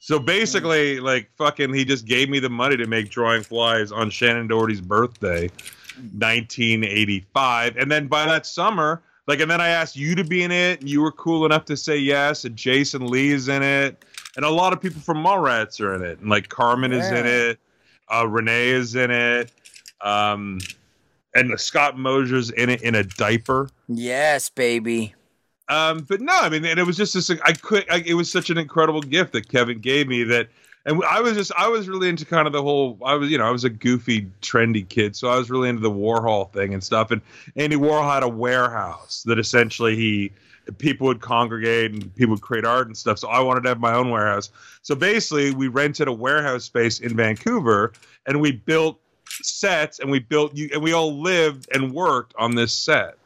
[0.00, 4.10] So basically, like fucking, he just gave me the money to make drawing flies on
[4.10, 5.48] Shannen Doherty's birthday,
[5.96, 7.76] 1985.
[7.76, 10.80] And then by that summer, like, and then I asked you to be in it,
[10.80, 12.44] and you were cool enough to say yes.
[12.44, 14.04] And Jason Lee is in it,
[14.36, 16.98] and a lot of people from Mallrats are in it, and like Carmen yeah.
[16.98, 17.58] is in it,
[18.12, 19.50] uh, Renee is in it,
[20.00, 20.58] um,
[21.34, 23.70] and Scott Mosier's in it in a diaper.
[23.88, 25.14] Yes, baby.
[25.68, 27.30] Um, but no, I mean, and it was just this.
[27.30, 27.84] I could.
[27.90, 30.48] I, it was such an incredible gift that Kevin gave me that
[30.86, 33.36] and I was just I was really into kind of the whole I was you
[33.36, 36.72] know I was a goofy trendy kid so I was really into the Warhol thing
[36.72, 37.20] and stuff and
[37.56, 40.32] Andy Warhol had a warehouse that essentially he
[40.78, 43.18] people would congregate and people would create art and stuff.
[43.18, 44.50] So I wanted to have my own warehouse.
[44.82, 47.92] So basically, we rented a warehouse space in Vancouver
[48.26, 52.54] and we built sets and we built you and we all lived and worked on
[52.54, 53.16] this set.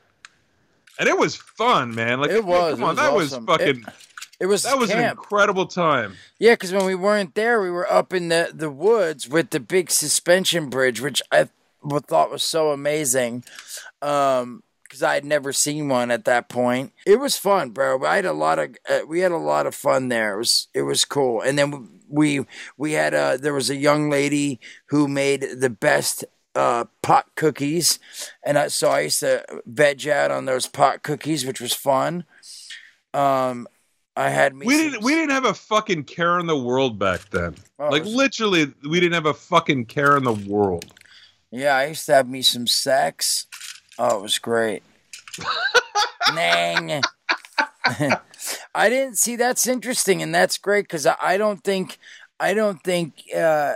[0.99, 2.21] And it was fun, man.
[2.21, 2.75] Like it was.
[2.75, 3.47] Come on, was that awesome.
[3.47, 3.85] was fucking.
[3.87, 3.95] It,
[4.41, 5.01] it was that was camp.
[5.01, 6.17] an incredible time.
[6.39, 9.61] Yeah, because when we weren't there, we were up in the the woods with the
[9.61, 11.49] big suspension bridge, which I
[12.07, 13.45] thought was so amazing.
[14.03, 16.93] Um, because I had never seen one at that point.
[17.07, 18.05] It was fun, bro.
[18.05, 20.35] I had a lot of uh, we had a lot of fun there.
[20.35, 21.41] It was it was cool.
[21.41, 22.45] And then we
[22.77, 26.25] we had a there was a young lady who made the best
[26.57, 28.01] uh, pot cookies,
[28.43, 32.25] and I, so I used to veg out on those pot cookies, which was fun.
[33.15, 33.69] Um,
[34.17, 34.67] I had me.
[34.67, 34.91] We some...
[34.91, 35.05] didn't.
[35.05, 37.55] We didn't have a fucking care in the world back then.
[37.79, 38.13] Oh, like was...
[38.13, 40.93] literally, we didn't have a fucking care in the world.
[41.53, 43.47] Yeah, I used to have me some sex.
[44.03, 44.83] Oh, it was great.
[46.35, 47.03] Nang.
[48.75, 51.99] I didn't see that's interesting and that's great because I, I, don't think
[52.39, 53.75] I don't think uh,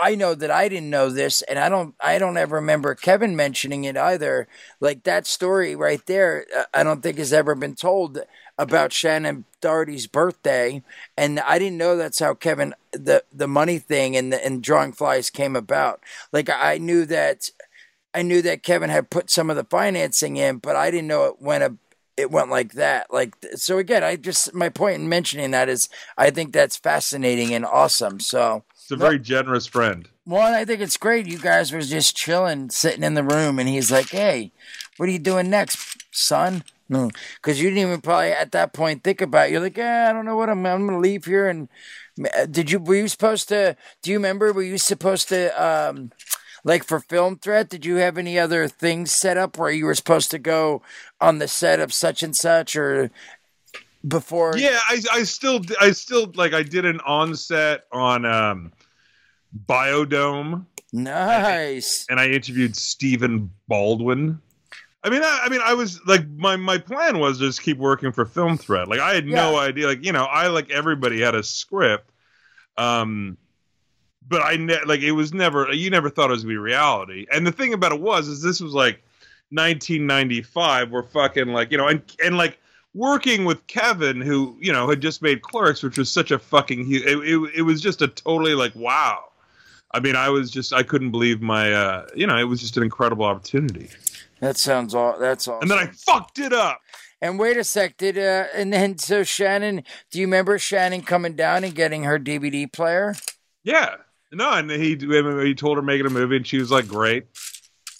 [0.00, 3.34] I know that I didn't know this and I don't I don't ever remember Kevin
[3.34, 4.46] mentioning it either.
[4.78, 8.20] Like that story right there, uh, I don't think has ever been told
[8.56, 10.82] about Shannen Doherty's birthday,
[11.16, 14.92] and I didn't know that's how Kevin the the money thing and the, and drawing
[14.92, 16.00] flies came about.
[16.32, 17.50] Like I knew that
[18.14, 21.24] I knew that Kevin had put some of the financing in, but I didn't know
[21.24, 21.76] it went a
[22.16, 23.12] it went like that.
[23.12, 27.52] Like so again, I just my point in mentioning that is I think that's fascinating
[27.52, 28.20] and awesome.
[28.20, 30.08] So it's a very generous friend.
[30.26, 31.26] Well, I think it's great.
[31.26, 34.52] You guys were just chilling, sitting in the room, and he's like, "Hey,
[34.96, 39.02] what are you doing next, son?" No, because you didn't even probably at that point
[39.02, 39.48] think about.
[39.48, 39.52] It.
[39.52, 40.64] You're like, "Yeah, I don't know what I'm.
[40.64, 41.68] I'm gonna leave here." And
[42.50, 42.78] did you?
[42.78, 43.76] Were you supposed to?
[44.02, 44.52] Do you remember?
[44.52, 45.50] Were you supposed to?
[45.62, 46.12] um
[46.64, 49.94] like for Film Threat, did you have any other things set up where you were
[49.94, 50.82] supposed to go
[51.20, 53.10] on the set of such and such or
[54.06, 54.56] before.
[54.56, 58.72] Yeah, I, I still, I still like, I did an onset on um,
[59.66, 62.06] Biodome, Nice.
[62.08, 64.40] and I interviewed Stephen Baldwin.
[65.02, 68.10] I mean, I, I mean, I was like, my my plan was just keep working
[68.10, 68.88] for Film Threat.
[68.88, 69.86] Like, I had no idea.
[69.86, 72.08] Like, you know, I like everybody had a script,
[72.78, 73.36] um,
[74.28, 75.72] but I ne- like it was never.
[75.72, 77.26] You never thought it was gonna be reality.
[77.32, 79.02] And the thing about it was, is this was like
[79.50, 80.90] 1995.
[80.90, 82.58] We're fucking like, you know, and and like
[82.94, 86.90] working with Kevin, who you know had just made Clerks, which was such a fucking.
[86.90, 89.24] It, it, it was just a totally like wow.
[89.92, 92.76] I mean, I was just I couldn't believe my uh you know, it was just
[92.76, 93.90] an incredible opportunity.
[94.40, 95.18] That sounds all.
[95.18, 95.62] That's awesome.
[95.62, 96.80] And then I fucked it up.
[97.20, 101.34] And wait a sec, did uh, and then so Shannen, do you remember Shannen coming
[101.34, 103.14] down and getting her DVD player?
[103.62, 103.96] Yeah.
[104.34, 107.26] No, and he he told her making a movie and she was like, Great.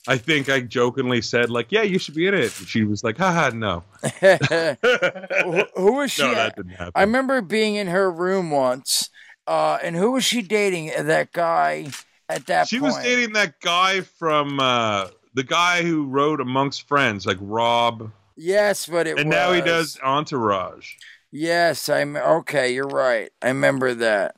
[0.06, 2.58] I think I jokingly said, like, yeah, you should be in it.
[2.58, 3.84] And she was like, haha, no.
[4.20, 6.22] who, no, who was she?
[6.22, 6.92] that didn't happen.
[6.94, 9.08] I remember being in her room once,
[9.46, 10.92] uh, and who was she dating?
[11.06, 11.86] That guy
[12.28, 12.94] at that she point.
[12.94, 18.10] was dating that guy from uh the guy who wrote Amongst Friends, like Rob.
[18.36, 19.34] Yes, but it and was.
[19.34, 20.94] now he does Entourage.
[21.30, 22.72] Yes, I'm okay.
[22.72, 23.30] You're right.
[23.42, 24.36] I remember that.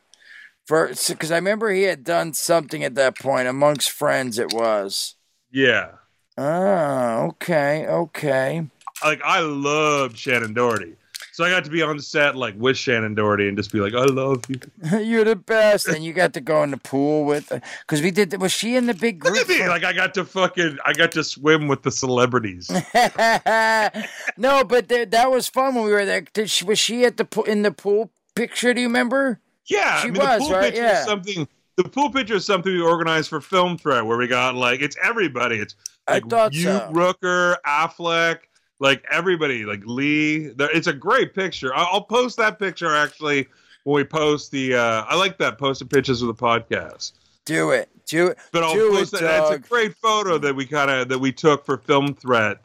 [0.67, 4.39] For because I remember he had done something at that point amongst friends.
[4.39, 5.15] It was.
[5.51, 5.93] Yeah.
[6.37, 8.69] Oh, okay, okay.
[9.05, 10.97] Like I loved Shannen Doherty.
[11.33, 13.93] So I got to be on set like with Shannen Doherty and just be like,
[13.93, 14.59] I love you.
[15.01, 17.53] You're the best, and you got to go in the pool with.
[17.53, 18.41] Uh, because we did.
[18.41, 19.49] Was she in the big Look group?
[19.51, 19.69] at me.
[19.69, 22.71] Like I got to fucking I got to swim with the celebrities.
[24.37, 26.23] no, but th- that was fun when we were there.
[26.33, 28.75] Did she, was she at the po- in the pool picture?
[28.75, 29.41] Do you remember?
[29.69, 30.63] Yeah, She I mean, was, the pool right?
[30.65, 31.01] picture Yeah.
[31.01, 31.49] is something.
[31.77, 34.97] The pool picture is something we organized for Film Threat, where we got like it's
[35.03, 35.57] everybody.
[35.57, 35.75] It's
[36.09, 36.91] I thought you, so.
[36.93, 38.39] Rooker, Affleck,
[38.79, 40.53] like everybody, like Lee.
[40.59, 41.73] It's a great picture.
[41.75, 43.49] I'll, post that picture actually
[43.85, 44.75] when we post the.
[44.75, 47.13] uh I like that posted pictures of the podcast.
[47.45, 47.89] Do it.
[48.07, 48.39] Do it.
[48.53, 49.43] But I'll Do post it, that.
[49.53, 52.59] It's a great photo that we kind of that we took for Film Threat.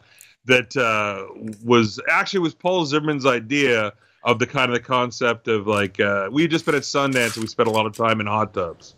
[0.46, 1.28] That uh,
[1.64, 6.30] was actually was Paul Zimmerman's idea of the kind of the concept of like uh,
[6.32, 8.54] we had just been at Sundance and we spent a lot of time in hot
[8.54, 8.96] tubs.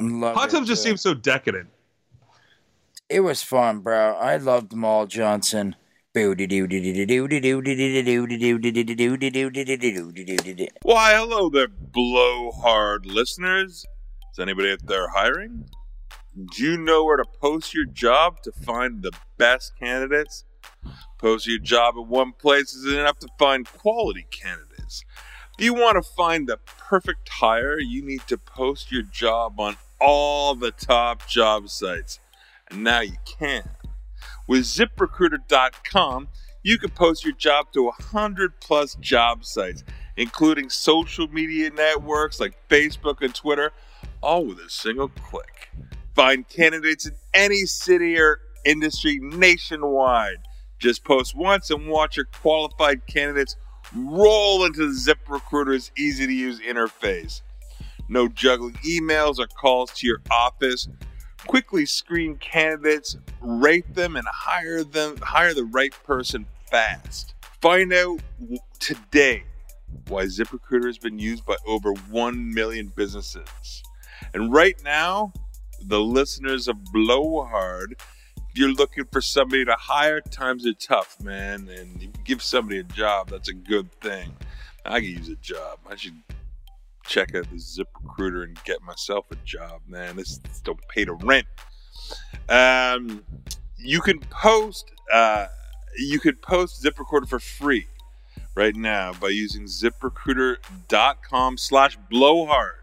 [0.00, 0.90] Love Hot tubs just too.
[0.90, 1.68] seem so decadent.
[3.08, 4.14] It was fun, bro.
[4.14, 5.76] I loved Maul Johnson.
[6.14, 6.34] Why,
[11.14, 13.84] hello there, blowhard listeners.
[14.32, 15.68] Is anybody out there hiring?
[16.56, 20.45] Do you know where to post your job to find the best candidates?
[21.18, 25.04] Post your job at one place isn't enough to find quality candidates.
[25.58, 29.76] If you want to find the perfect hire, you need to post your job on
[29.98, 32.20] all the top job sites.
[32.70, 33.70] And now you can.
[34.46, 36.28] With ziprecruiter.com,
[36.62, 39.84] you can post your job to 100 plus job sites,
[40.16, 43.72] including social media networks like Facebook and Twitter,
[44.20, 45.70] all with a single click.
[46.14, 50.38] Find candidates in any city or industry nationwide.
[50.78, 53.56] Just post once and watch your qualified candidates
[53.94, 57.42] roll into ZipRecruiter's easy to use interface.
[58.08, 60.88] No juggling emails or calls to your office.
[61.46, 65.16] Quickly screen candidates, rate them, and hire them.
[65.18, 67.34] Hire the right person fast.
[67.60, 68.20] Find out
[68.78, 69.44] today
[70.08, 73.82] why ZipRecruiter has been used by over 1 million businesses.
[74.34, 75.32] And right now,
[75.80, 78.00] the listeners of Blowhard,
[78.56, 81.68] you're looking for somebody to hire, times are tough, man.
[81.68, 84.34] And you give somebody a job, that's a good thing.
[84.84, 85.78] I could use a job.
[85.88, 86.22] I should
[87.04, 90.16] check out the ZipRecruiter and get myself a job, man.
[90.16, 91.46] This, this don't pay the rent.
[92.48, 93.24] Um,
[93.76, 94.90] you can post.
[95.12, 95.46] Uh,
[95.98, 97.86] you could post ZipRecruiter for free
[98.54, 102.82] right now by using ZipRecruiter.com slash blowhard.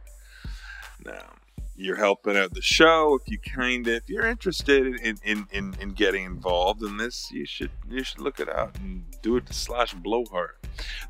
[1.05, 1.32] Now,
[1.75, 3.19] you're helping out the show.
[3.21, 7.29] If you kind of, if you're interested in, in, in, in getting involved in this,
[7.31, 10.55] you should you should look it out and do it to slash blowhard.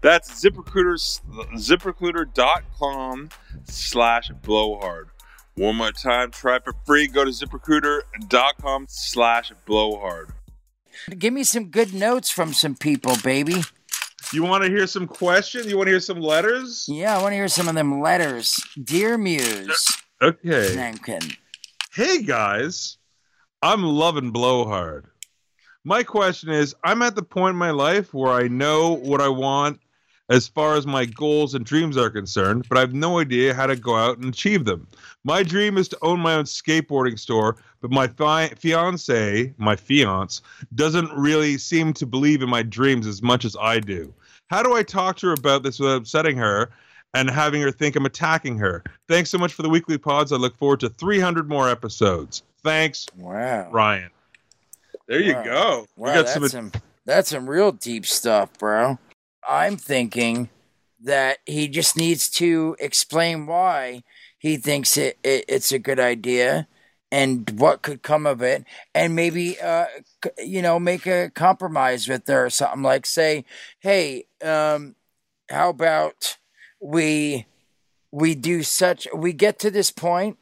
[0.02, 1.21] That's ZipRecruiter,
[1.56, 3.30] ZipRecruiter.com
[3.65, 5.10] slash blowhard.
[5.56, 7.08] One more time, try for free.
[7.08, 10.30] Go to ZipRecruiter.com slash blowhard.
[11.18, 13.64] Give me some good notes from some people, baby.
[14.32, 15.68] You want to hear some questions?
[15.68, 16.88] You want to hear some letters?
[16.89, 18.59] Yeah, I want to hear some of them letters.
[18.84, 20.03] Dear Mewes.
[20.24, 20.76] Okay.
[20.78, 20.93] No,
[21.91, 22.97] Hey guys,
[23.61, 25.03] I'm loving Blowhard.
[25.84, 29.28] My question is I'm at the point in my life where I know what I
[29.28, 29.82] want
[30.30, 33.67] as far as my goals and dreams are concerned, but I have no idea how
[33.67, 34.88] to go out and achieve them.
[35.26, 40.41] My dream is to own my own skateboarding store, but my fi- fiance, my fiance,
[40.74, 44.13] doesn't really seem to believe in my dreams as much as I do.
[44.47, 46.71] How do I talk to her about this without upsetting her
[47.14, 48.84] and having her think I'm attacking her?
[49.07, 50.32] Thanks so much for the weekly pods.
[50.32, 52.43] I look forward to 300 more episodes.
[52.64, 53.70] Thanks, Wow.
[53.72, 54.09] Ryan.
[55.07, 55.43] There you Wow.
[55.43, 55.86] go.
[55.95, 56.49] Wow, we got that's some.
[56.49, 56.72] some
[57.05, 58.97] that's some real deep stuff, bro.
[59.47, 60.49] I'm thinking
[61.01, 64.03] that he just needs to explain why
[64.38, 66.68] he thinks it, it it's a good idea
[67.11, 68.64] and what could come of it
[68.95, 69.86] and maybe uh
[70.38, 73.43] you know make a compromise with her or something like say
[73.80, 74.95] hey um
[75.49, 76.38] how about
[76.84, 77.46] we
[78.12, 80.38] we do such we get to this point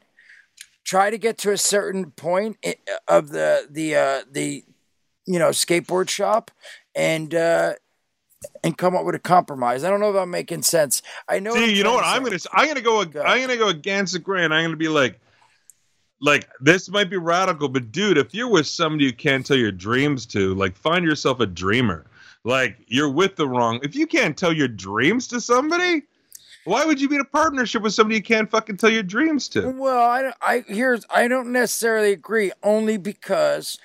[0.84, 2.56] try to get to a certain point
[3.06, 4.64] of the the uh the
[5.26, 6.50] you know skateboard shop
[6.94, 7.74] and uh
[8.64, 9.84] and come up with a compromise.
[9.84, 11.02] I don't know if I'm making sense.
[11.28, 11.54] I know.
[11.54, 12.00] See, you know what?
[12.00, 12.38] trying I'm gonna.
[12.52, 13.04] I'm gonna go.
[13.04, 13.22] Go.
[13.22, 14.52] I'm gonna go against the grain.
[14.52, 15.20] I'm gonna be like,
[16.20, 19.72] like this might be radical, but dude, if you're with somebody you can't tell your
[19.72, 22.06] dreams to, like, find yourself a dreamer.
[22.44, 23.78] Like, you're with the wrong.
[23.82, 26.02] If you can't tell your dreams to somebody,
[26.64, 29.48] why would you be in a partnership with somebody you can't fucking tell your dreams
[29.50, 29.70] to?
[29.70, 33.78] Well, I I here's I don't necessarily agree only because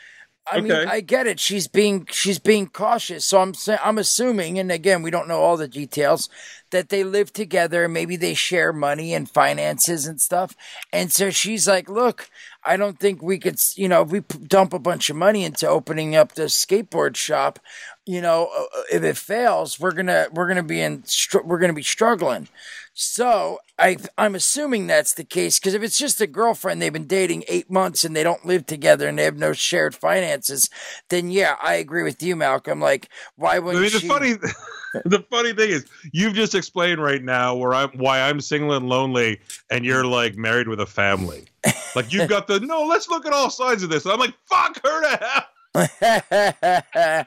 [0.50, 1.40] I mean I get it.
[1.40, 3.26] She's being she's being cautious.
[3.26, 3.54] So I'm
[3.84, 6.30] I'm assuming, and again we don't know all the details,
[6.72, 7.88] that they live together.
[7.88, 10.56] Maybe they share money and finances and stuff.
[10.94, 12.30] And so she's like, "Look,
[12.64, 13.60] I don't think we could.
[13.76, 17.60] You know, if we dump a bunch of money into opening up this skateboard shop,
[18.08, 21.04] you know, uh, if it fails, we're gonna we're gonna be in
[21.44, 22.48] we're gonna be struggling."
[22.94, 27.06] So I I'm assuming that's the case because if it's just a girlfriend they've been
[27.06, 30.70] dating eight months and they don't live together and they have no shared finances,
[31.10, 32.80] then yeah, I agree with you, Malcolm.
[32.80, 34.08] Like, why wouldn't mean, the she?
[34.08, 34.34] funny,
[35.06, 38.90] the funny thing is, you've just explained right now where I'm, why I'm single and
[38.90, 41.46] lonely, and you're like married with a family.
[41.96, 42.84] Like you've got the no.
[42.84, 44.06] Let's look at all sides of this.
[44.06, 45.46] And I'm like, fuck her to hell.
[46.02, 47.26] well,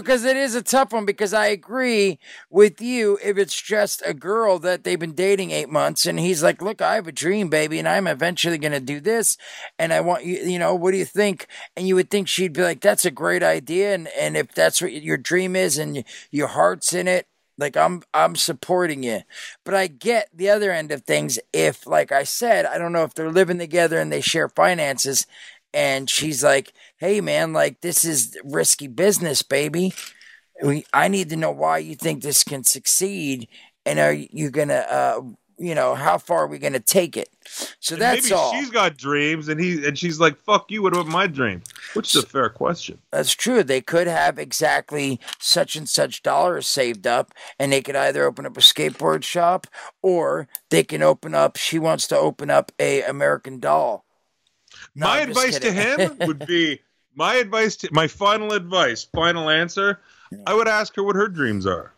[0.00, 1.04] because it is a tough one.
[1.04, 2.18] Because I agree
[2.48, 3.18] with you.
[3.22, 6.80] If it's just a girl that they've been dating eight months, and he's like, "Look,
[6.80, 9.36] I have a dream, baby, and I'm eventually going to do this,
[9.78, 10.38] and I want you.
[10.38, 13.10] You know, what do you think?" And you would think she'd be like, "That's a
[13.10, 17.26] great idea," and and if that's what your dream is, and your heart's in it.
[17.58, 19.20] Like I'm I'm supporting you.
[19.64, 23.04] But I get the other end of things if like I said, I don't know
[23.04, 25.26] if they're living together and they share finances
[25.72, 29.92] and she's like, "Hey man, like this is risky business, baby.
[30.62, 33.48] We I need to know why you think this can succeed
[33.86, 35.20] and are you going to uh
[35.62, 37.28] you know, how far are we going to take it?"
[37.80, 38.52] So And that's maybe all.
[38.52, 40.82] she's got dreams, and he and she's like, "Fuck you!
[40.82, 41.62] What about my dream?"
[41.92, 42.98] Which is a fair question.
[43.10, 43.62] That's true.
[43.62, 48.46] They could have exactly such and such dollars saved up, and they could either open
[48.46, 49.66] up a skateboard shop
[50.00, 51.56] or they can open up.
[51.56, 54.06] She wants to open up a American Doll.
[54.94, 56.80] No, my I'm advice to him would be
[57.14, 60.00] my advice to my final advice, final answer.
[60.46, 61.92] I would ask her what her dreams are.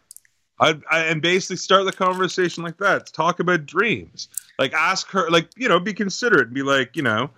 [0.60, 3.06] I, I and basically start the conversation like that.
[3.12, 4.28] Talk about dreams.
[4.58, 7.30] Like ask her, like you know, be considerate and be like, you know,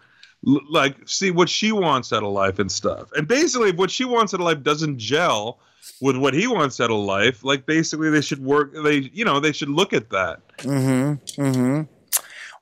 [0.47, 3.11] l- like see what she wants out of life and stuff.
[3.17, 5.59] And basically, if what she wants out of life doesn't gel
[6.01, 8.73] with what he wants out of life, like basically they should work.
[8.75, 10.47] They you know they should look at that.
[10.59, 11.43] Mm-hmm.
[11.43, 11.83] Mm-hmm.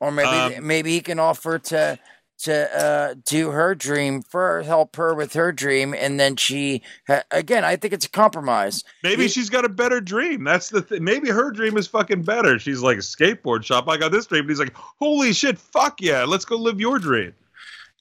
[0.01, 1.99] Or maybe Um, maybe he can offer to
[2.43, 6.83] to uh, do her dream for help her with her dream, and then she
[7.31, 7.65] again.
[7.65, 8.85] I think it's a compromise.
[9.03, 10.45] Maybe He- she's got a better dream.
[10.45, 11.05] That's the thing.
[11.05, 12.59] Maybe her dream is fucking better.
[12.59, 13.89] She's like a skateboard shop.
[13.89, 14.45] I got this dream.
[14.45, 17.35] But he's like, holy shit, fuck yeah, let's go live your dream.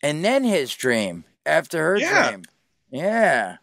[0.03, 2.29] and then his dream after her Yeah.
[2.29, 2.43] dream.
[2.91, 3.57] Yeah.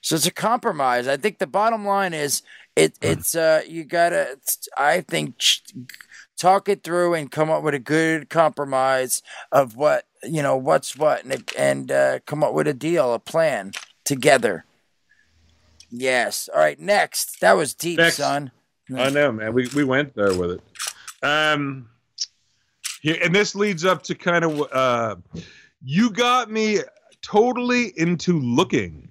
[0.00, 1.06] So it's a compromise.
[1.08, 2.42] I think the bottom line is
[2.76, 4.38] it it's uh you gotta
[4.78, 5.62] I think ch-
[6.40, 9.22] talk it through and come up with a good compromise
[9.52, 13.18] of what you know what's what and and uh, come up with a deal, a
[13.18, 13.72] plan
[14.04, 14.64] together.
[15.90, 16.48] Yes.
[16.52, 16.78] All right.
[16.78, 18.16] Next, that was deep, Next.
[18.16, 18.50] son.
[18.96, 19.52] I know, man.
[19.52, 20.60] We we went there with it.
[21.22, 21.88] Um,
[23.02, 25.16] here, and this leads up to kind of uh,
[25.84, 26.78] you got me
[27.22, 29.09] totally into looking.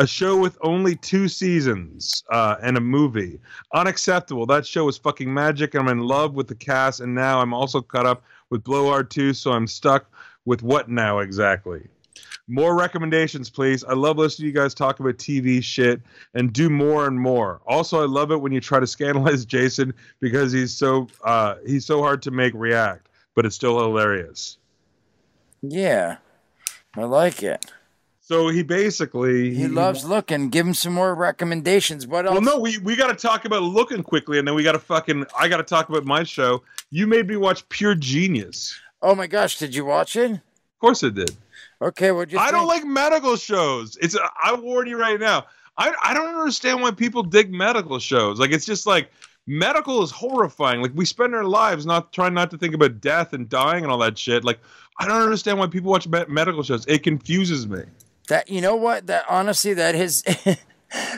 [0.00, 3.38] A show with only two seasons uh, and a movie.
[3.74, 4.46] Unacceptable.
[4.46, 5.74] That show was fucking magic.
[5.74, 9.34] I'm in love with the cast, and now I'm also caught up with Blowhard 2,
[9.34, 10.06] so I'm stuck
[10.46, 11.86] with what now exactly?
[12.48, 13.84] More recommendations, please.
[13.84, 16.00] I love listening to you guys talk about TV shit
[16.32, 17.60] and do more and more.
[17.66, 21.84] Also, I love it when you try to scandalize Jason because he's so uh, he's
[21.84, 24.56] so hard to make react, but it's still hilarious.
[25.60, 26.16] Yeah,
[26.96, 27.70] I like it.
[28.30, 30.50] So he basically He loves looking.
[30.50, 32.06] Give him some more recommendations.
[32.06, 32.34] What else?
[32.34, 34.78] Well, no, we we got to talk about looking quickly, and then we got to
[34.78, 35.26] fucking.
[35.36, 36.62] I got to talk about my show.
[36.90, 38.78] You made me watch Pure Genius.
[39.02, 40.30] Oh my gosh, did you watch it?
[40.30, 40.40] Of
[40.80, 41.36] course, I did.
[41.82, 42.38] Okay, what you?
[42.38, 43.96] I don't like medical shows.
[44.00, 45.46] It's I warn you right now.
[45.76, 48.38] I I don't understand why people dig medical shows.
[48.38, 49.10] Like it's just like
[49.48, 50.82] medical is horrifying.
[50.82, 53.90] Like we spend our lives not trying not to think about death and dying and
[53.90, 54.44] all that shit.
[54.44, 54.60] Like
[55.00, 56.86] I don't understand why people watch medical shows.
[56.86, 57.82] It confuses me.
[58.30, 59.08] That you know what?
[59.08, 60.22] That honestly, that is.
[60.46, 60.58] it,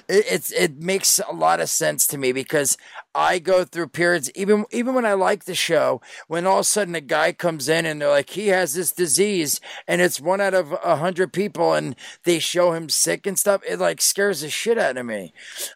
[0.09, 2.77] it's it makes a lot of sense to me because
[3.15, 6.65] I go through periods even even when I like the show when all of a
[6.65, 10.41] sudden a guy comes in and they're like he has this disease and it's one
[10.41, 14.41] out of a hundred people and they show him sick and stuff it like scares
[14.41, 15.35] the shit out of me.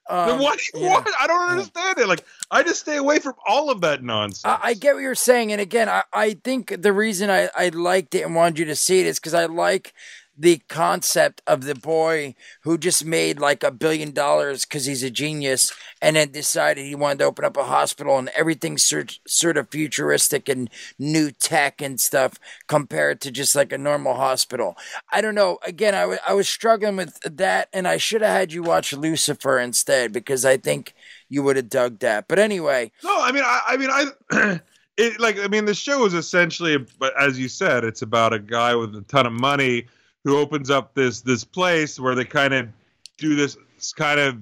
[0.09, 0.59] Um, what?
[0.74, 0.89] yeah.
[0.91, 1.09] What?
[1.20, 2.09] I don't understand it.
[2.09, 4.45] Like I just stay away from all of that nonsense.
[4.45, 7.70] I, I get what you're saying, and again, I, I think the reason I, I
[7.70, 9.93] liked it and wanted you to see it is because I like
[10.39, 15.11] the concept of the boy who just made like a billion dollars because he's a
[15.11, 15.72] genius,
[16.03, 19.70] and then decided he wanted to open up a hospital and everything's sort, sort of
[19.70, 20.68] futuristic and
[20.99, 24.76] new tech and stuff compared to just like a normal hospital.
[25.11, 25.59] I don't know.
[25.62, 28.93] Again, I wa- I was struggling with that, and I should have had you watch
[28.93, 30.95] Lucifer instead because I think
[31.28, 32.28] you would have dug that.
[32.28, 32.93] But anyway.
[33.03, 34.61] No, I mean, I, I mean, I,
[34.97, 38.39] it like, I mean, the show is essentially, but as you said, it's about a
[38.39, 39.87] guy with a ton of money
[40.27, 42.68] who opens up this this place where they kind of
[43.16, 43.57] do this
[43.97, 44.37] kind of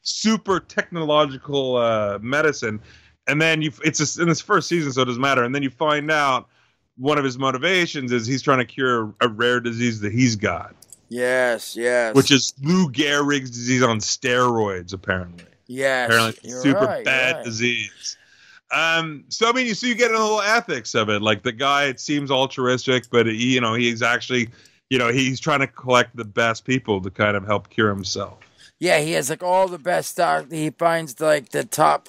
[0.00, 2.80] super technological uh, medicine,
[3.26, 5.62] and then you, it's just in this first season, so it doesn't matter, and then
[5.62, 6.48] you find out
[6.96, 10.74] one of his motivations is he's trying to cure a rare disease that he's got,
[11.10, 12.14] Yes, yes.
[12.14, 17.44] which is Lou Gehrig's disease on steroids, apparently yes, apparently super right, bad right.
[17.44, 18.16] disease.
[18.72, 21.20] Um, so I mean, you see, you get into the whole ethics of it.
[21.20, 24.48] Like the guy, it seems altruistic, but he, you know, he's actually,
[24.90, 28.38] you know, he's trying to collect the best people to kind of help cure himself.
[28.78, 30.50] Yeah, he has like all the best stock.
[30.50, 32.08] He finds like the top,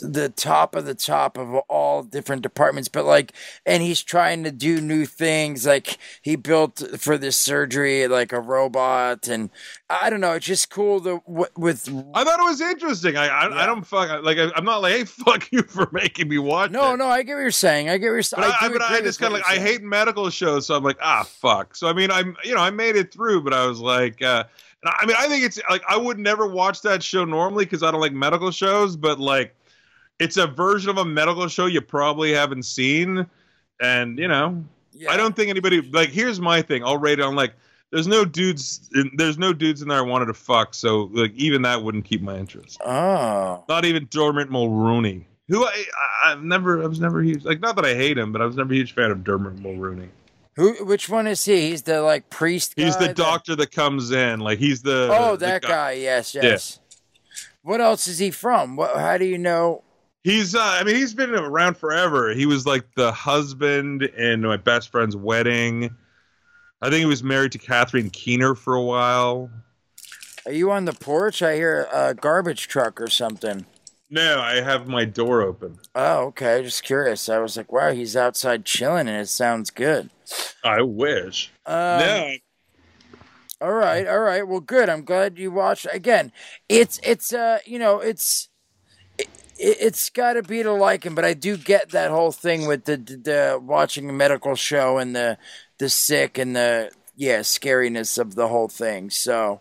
[0.00, 2.88] the top of the top of all different departments.
[2.88, 3.32] But like,
[3.66, 5.66] and he's trying to do new things.
[5.66, 9.50] Like he built for this surgery like a robot, and
[9.90, 10.32] I don't know.
[10.32, 11.20] It's just cool w-
[11.56, 11.88] with.
[12.14, 13.16] I thought it was interesting.
[13.16, 13.56] I, I, Yeah.
[13.56, 16.70] I don't fuck like I, I'm not like, hey, fuck you for making me watch.
[16.70, 16.96] No, it.
[16.96, 17.88] no, I get what you're saying.
[17.88, 18.42] I get what you're saying.
[18.42, 20.82] But I, do but I just kind of like I hate medical shows, so I'm
[20.84, 21.76] like, ah, fuck.
[21.76, 24.44] So I mean, I'm you know I made it through, but I was like, uh,
[24.82, 27.64] and I I mean, I think it's like I would never watch that show normally
[27.64, 29.54] because I don't like medical shows, but like,
[30.22, 33.26] it's a version of a medical show you probably haven't seen,
[33.80, 35.10] and you know, Yeah.
[35.10, 36.10] I don't think anybody like.
[36.10, 36.84] Here's my thing.
[36.84, 37.54] I'll rate it on like.
[37.90, 38.88] There's no dudes.
[38.94, 40.72] In, there's no dudes in there I wanted to fuck.
[40.74, 42.80] So like even that wouldn't keep my interest.
[42.82, 45.84] Oh, Not even Dermot Mulroney, who I,
[46.24, 48.46] I I've never I was never huge like not that I hate him, but I
[48.46, 50.08] was never a huge fan of Dermot Mulroney.
[50.56, 50.72] who?
[50.86, 51.68] Which one is he?
[51.68, 52.72] He's the like priest.
[52.76, 55.68] He's the that- doctor that comes in, like he's the Oh, the that guy.
[55.68, 55.92] guy.
[55.92, 56.78] Yes, yes.
[57.60, 58.76] What else is he from?
[58.76, 58.96] What?
[58.96, 59.82] How do you know?
[60.24, 62.32] He's uh, I mean he's been around forever.
[62.32, 65.94] He was like the husband in my best friend's wedding.
[66.80, 69.50] I think he was married to Catherine Keener for a while.
[70.46, 71.42] Are you on the porch?
[71.42, 73.66] I hear a garbage truck or something.
[74.10, 75.78] No, I have my door open.
[75.94, 76.62] Oh, okay.
[76.62, 77.28] Just curious.
[77.28, 80.10] I was like, wow, he's outside chilling, and it sounds good.
[80.62, 81.50] I wish.
[81.64, 82.34] Um, no,
[83.60, 84.46] All right, all right.
[84.46, 84.88] Well, good.
[84.88, 85.86] I'm glad you watched.
[85.92, 86.30] Again,
[86.68, 88.48] it's it's uh you know it's
[89.58, 92.66] it, it's got to be to like him, but I do get that whole thing
[92.66, 95.38] with the, the the watching a medical show and the
[95.78, 99.10] the sick and the yeah scariness of the whole thing.
[99.10, 99.60] So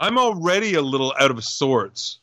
[0.00, 2.20] I'm already a little out of sorts.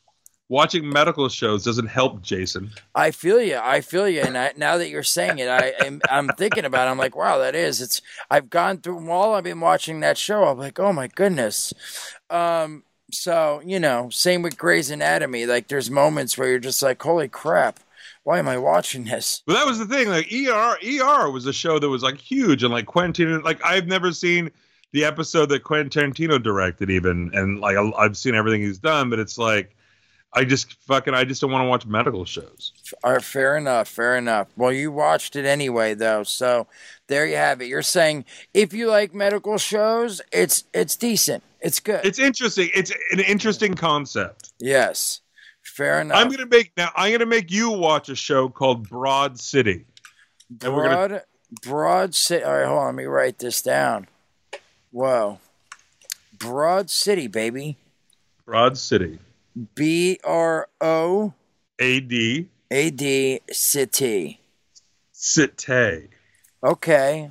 [0.49, 2.70] Watching medical shows doesn't help, Jason.
[2.93, 3.58] I feel you.
[3.58, 4.22] I feel you.
[4.22, 6.88] And I, now that you're saying it, I, I'm, I'm thinking about.
[6.88, 6.91] it.
[6.91, 7.82] I'm like, wow, that is.
[7.82, 8.01] It's.
[8.30, 10.43] I've gone through while I've been watching that show.
[10.43, 11.74] I'm like, oh my goodness.
[12.30, 12.84] Um.
[13.14, 15.45] So you know, same with Grey's Anatomy.
[15.45, 17.80] Like, there's moments where you're just like, holy crap,
[18.24, 19.43] why am I watching this?
[19.45, 20.09] But that was the thing.
[20.09, 23.88] Like ER, ER was a show that was like huge, and like Quentin, like I've
[23.88, 24.51] never seen
[24.91, 29.20] the episode that Quentin Tarantino directed, even, and like I've seen everything he's done, but
[29.20, 29.76] it's like
[30.36, 32.72] I just fucking I just don't want to watch medical shows.
[33.04, 33.88] All right, fair enough.
[33.88, 34.48] Fair enough.
[34.58, 36.24] Well, you watched it anyway, though.
[36.24, 36.68] So
[37.08, 37.68] there you have it.
[37.68, 41.44] You're saying if you like medical shows, it's it's decent.
[41.62, 42.06] It's good.
[42.06, 42.70] It's interesting.
[42.74, 44.52] It's an interesting concept.
[44.60, 45.20] yes.
[45.62, 46.18] Fair enough.
[46.18, 46.90] I'm gonna make now.
[46.96, 49.86] I'm gonna make you watch a show called Broad City.
[50.62, 51.22] and we're gonna- Broad,
[51.64, 52.44] Broad City.
[52.44, 52.86] All right, hold on.
[52.88, 54.08] Let me write this down.
[54.92, 55.40] Whoa.
[56.38, 57.78] Broad City, baby.
[58.46, 59.20] Broad City.
[59.76, 61.34] B R O
[61.80, 64.39] A D A D City.
[65.12, 66.10] City.
[66.64, 67.30] Okay.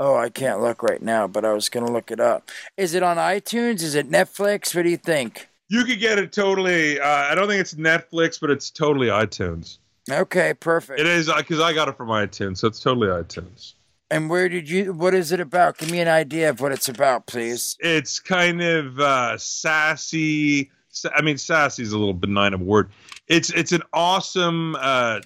[0.00, 2.48] Oh, I can't look right now, but I was gonna look it up.
[2.76, 3.82] Is it on iTunes?
[3.82, 4.74] Is it Netflix?
[4.74, 5.48] What do you think?
[5.68, 7.00] You could get it totally.
[7.00, 9.78] Uh, I don't think it's Netflix, but it's totally iTunes.
[10.10, 11.00] Okay, perfect.
[11.00, 13.74] It is because I got it from iTunes, so it's totally iTunes.
[14.10, 14.94] And where did you?
[14.94, 15.76] What is it about?
[15.78, 17.76] Give me an idea of what it's about, please.
[17.80, 20.70] It's kind of uh, sassy.
[21.14, 22.90] I mean, sassy is a little benign of a word.
[23.26, 25.20] It's it's an awesome uh,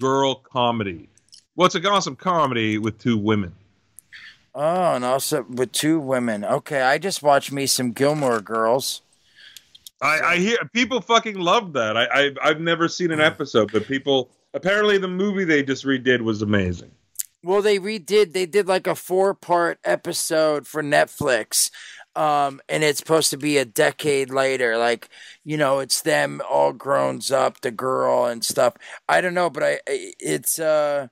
[0.00, 1.08] girl comedy.
[1.54, 3.54] Well, it's an awesome comedy with two women.
[4.54, 6.44] Oh, and also with two women.
[6.44, 9.02] Okay, I just watched me some Gilmore Girls.
[10.00, 11.96] I, I hear people fucking love that.
[11.96, 16.20] I, I I've never seen an episode, but people apparently the movie they just redid
[16.20, 16.90] was amazing.
[17.42, 18.32] Well, they redid.
[18.32, 21.70] They did like a four-part episode for Netflix,
[22.16, 24.76] um, and it's supposed to be a decade later.
[24.76, 25.08] Like,
[25.44, 28.74] you know, it's them all grown up, the girl and stuff.
[29.08, 31.08] I don't know, but I, it's uh,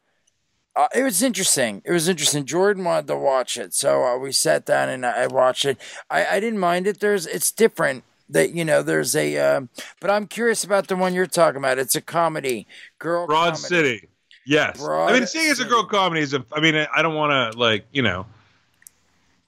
[0.74, 1.82] uh, it was interesting.
[1.84, 2.44] It was interesting.
[2.44, 5.78] Jordan wanted to watch it, so uh, we sat down and I I watched it.
[6.10, 7.00] I, I didn't mind it.
[7.00, 8.04] There's, it's different.
[8.30, 9.68] That you know, there's a, um,
[10.00, 11.78] but I'm curious about the one you're talking about.
[11.78, 12.66] It's a comedy,
[12.98, 13.26] girl.
[13.26, 13.62] Broad comedy.
[13.62, 14.08] City.
[14.46, 14.78] Yes.
[14.78, 17.52] Broad I mean, seeing as a girl comedy is, a, I mean, I don't want
[17.52, 18.24] to, like, you know,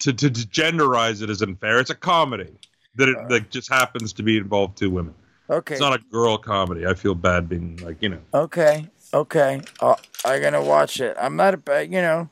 [0.07, 1.79] to, to, to genderize it isn't fair.
[1.81, 2.53] It's a comedy
[2.95, 3.29] that it Uh.
[3.29, 5.15] that just happens to be involved two women.
[5.51, 5.75] Okay.
[5.75, 6.87] It's not a girl comedy.
[6.87, 8.19] I feel bad being, like, you know.
[8.35, 9.61] Okay, okay.
[9.81, 9.95] Uh,
[10.25, 11.17] I'm gonna watch it.
[11.21, 12.29] I'm not a ba- you know,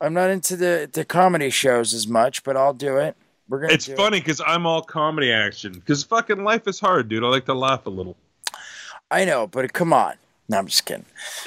[0.00, 3.16] I'm not into the the comedy shows as much, but I'll do it.
[3.48, 3.72] We're gonna.
[3.72, 5.72] It's funny because I'm all comedy action.
[5.72, 7.24] Because fucking life is hard, dude.
[7.24, 8.16] I like to laugh a little.
[9.10, 10.14] I know, but come on.
[10.48, 11.06] No, I'm just kidding.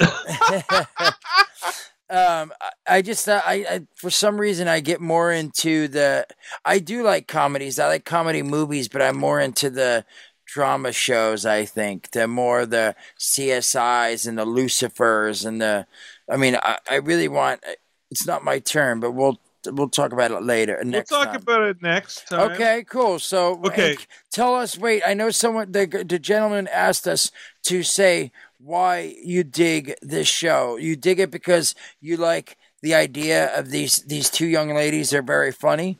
[2.08, 2.52] um,
[2.86, 6.26] I, just I, I for some reason I get more into the.
[6.64, 7.78] I do like comedies.
[7.78, 10.04] I like comedy movies, but I'm more into the
[10.46, 11.44] drama shows.
[11.44, 15.86] I think the more the CSIs and the Lucifers and the.
[16.30, 17.64] I mean, I, I really want.
[18.10, 19.40] It's not my turn, but we'll
[19.72, 20.82] we'll talk about it later.
[20.84, 21.42] Next we'll talk time.
[21.42, 22.52] about it next time.
[22.52, 23.18] Okay, cool.
[23.18, 23.96] So, Okay.
[24.32, 24.78] tell us.
[24.78, 25.72] Wait, I know someone.
[25.72, 27.30] The the gentleman asked us
[27.64, 28.30] to say
[28.66, 30.76] why you dig this show.
[30.76, 35.10] You dig it because you like the idea of these these two young ladies.
[35.10, 35.98] They're very funny.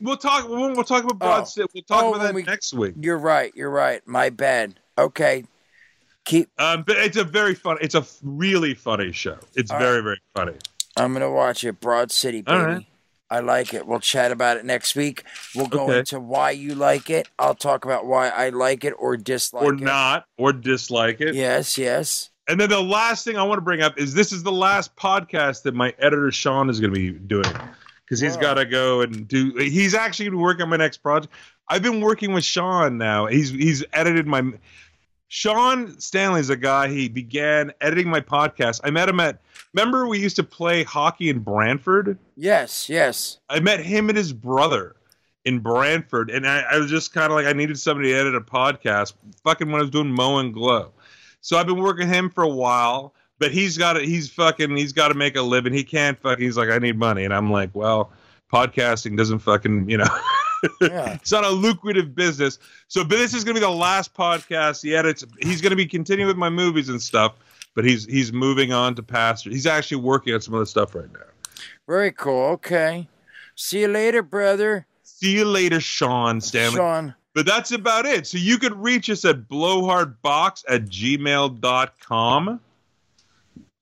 [0.00, 0.46] We'll talk.
[0.48, 1.44] We'll, we'll talk about Broad Oh.
[1.46, 1.68] City.
[1.74, 2.94] We'll talk Oh, about that we- next week.
[3.00, 3.50] You're right.
[3.56, 4.06] You're right.
[4.06, 4.78] My bad.
[4.98, 5.44] Okay.
[6.26, 6.50] Keep.
[6.58, 7.78] Um, but it's a very fun.
[7.80, 9.38] It's a really funny show.
[9.54, 10.54] It's All very very funny.
[10.96, 11.80] I'm gonna watch it.
[11.80, 12.86] Broad City, baby.
[13.30, 13.86] I like it.
[13.86, 15.24] We'll chat about it next week.
[15.54, 16.00] We'll go Okay.
[16.00, 17.28] into why you like it.
[17.38, 19.80] I'll talk about why I like it or dislike or it.
[19.80, 21.34] Or not, or dislike it.
[21.34, 21.76] Yes.
[21.78, 22.30] Yes.
[22.46, 24.94] And then the last thing I want to bring up is this is the last
[24.96, 27.50] podcast that my editor Sean is going to be doing
[28.04, 29.54] because he's got to go and do.
[29.56, 31.32] He's actually going to work on my next project.
[31.68, 33.24] I've been working with Sean now.
[33.26, 34.42] He's he's edited my.
[35.28, 36.88] Sean Stanley's a guy.
[36.88, 38.80] He began editing my podcast.
[38.84, 39.40] I met him at.
[39.74, 42.18] Remember we used to play hockey in Brantford.
[42.36, 42.88] Yes.
[42.88, 43.38] Yes.
[43.50, 44.96] I met him and his brother
[45.44, 48.34] in Brantford, and I, I was just kind of like I needed somebody to edit
[48.34, 49.12] a podcast.
[49.42, 50.92] Fucking when I was doing Mow and Glow,
[51.40, 53.14] so I've been working him for a while.
[53.38, 55.72] But he's got to he's fucking he's got to make a living.
[55.72, 56.38] He can't fuck.
[56.38, 58.12] He's like I need money, and I'm like, well,
[58.52, 60.06] podcasting doesn't fucking you know.
[60.80, 61.12] Yeah.
[61.12, 62.58] it's not a lucrative business.
[62.88, 65.22] So, but this is gonna be the last podcast he edits.
[65.40, 67.34] He's gonna be continuing with my movies and stuff.
[67.74, 69.50] But he's he's moving on to pastor.
[69.50, 71.20] He's actually working on some other stuff right now.
[71.86, 72.50] Very cool.
[72.52, 73.08] Okay.
[73.56, 74.86] See you later, brother.
[75.02, 76.76] See you later, Sean Stanley.
[76.76, 77.14] Sean.
[77.34, 78.26] But that's about it.
[78.26, 82.60] So you could reach us at blowhardbox at gmail.com.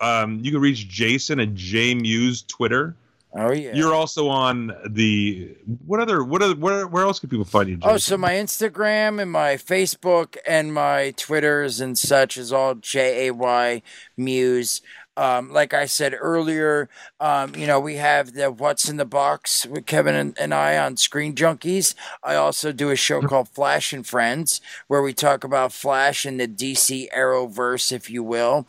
[0.00, 2.96] Um, you can reach Jason at JMewes Twitter.
[3.34, 3.72] Oh yeah.
[3.74, 5.56] You're also on the
[5.86, 7.76] what other what other where where else can people find you?
[7.76, 7.90] Jason?
[7.90, 13.28] oh, so my Instagram and my Facebook and my Twitters and such is all J
[13.28, 13.82] A Y
[14.18, 14.82] Mewes.
[15.14, 16.88] Um, like I said earlier,
[17.20, 20.78] um, you know, we have the What's in the Box with Kevin and, and I
[20.78, 21.94] on Screen Junkies.
[22.22, 26.40] I also do a show called Flash and Friends where we talk about Flash and
[26.40, 28.66] the DC Arrowverse, if you will.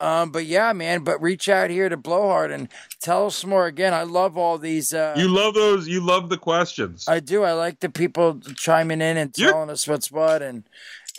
[0.00, 2.68] Um, but yeah, man, but reach out here to Blowhard and
[3.02, 3.66] tell us more.
[3.66, 4.94] Again, I love all these.
[4.94, 5.88] Uh, you love those.
[5.88, 7.06] You love the questions.
[7.08, 7.42] I do.
[7.42, 10.62] I like the people chiming in and You're- telling us what's what and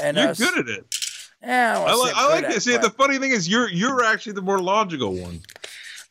[0.02, 0.40] and You're us.
[0.40, 0.86] good at it.
[1.42, 2.12] Yeah, I, I.
[2.16, 2.62] I like it.
[2.62, 5.42] See, but, the funny thing is, you're you're actually the more logical one.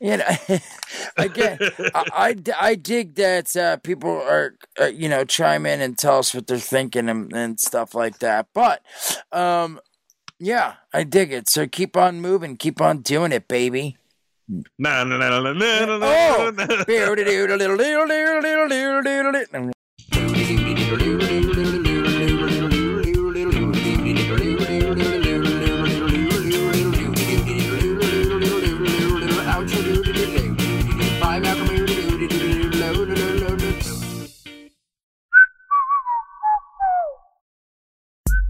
[0.01, 0.25] you know,
[1.17, 1.59] again,
[1.95, 6.19] I, I, I dig that uh, people are uh, you know chime in and tell
[6.19, 8.47] us what they're thinking and, and stuff like that.
[8.55, 8.83] But
[9.33, 9.81] um,
[10.39, 11.49] yeah, I dig it.
[11.49, 13.97] So keep on moving, keep on doing it, baby.
[14.79, 16.51] Nah, nah, nah, nah, nah, nah, nah,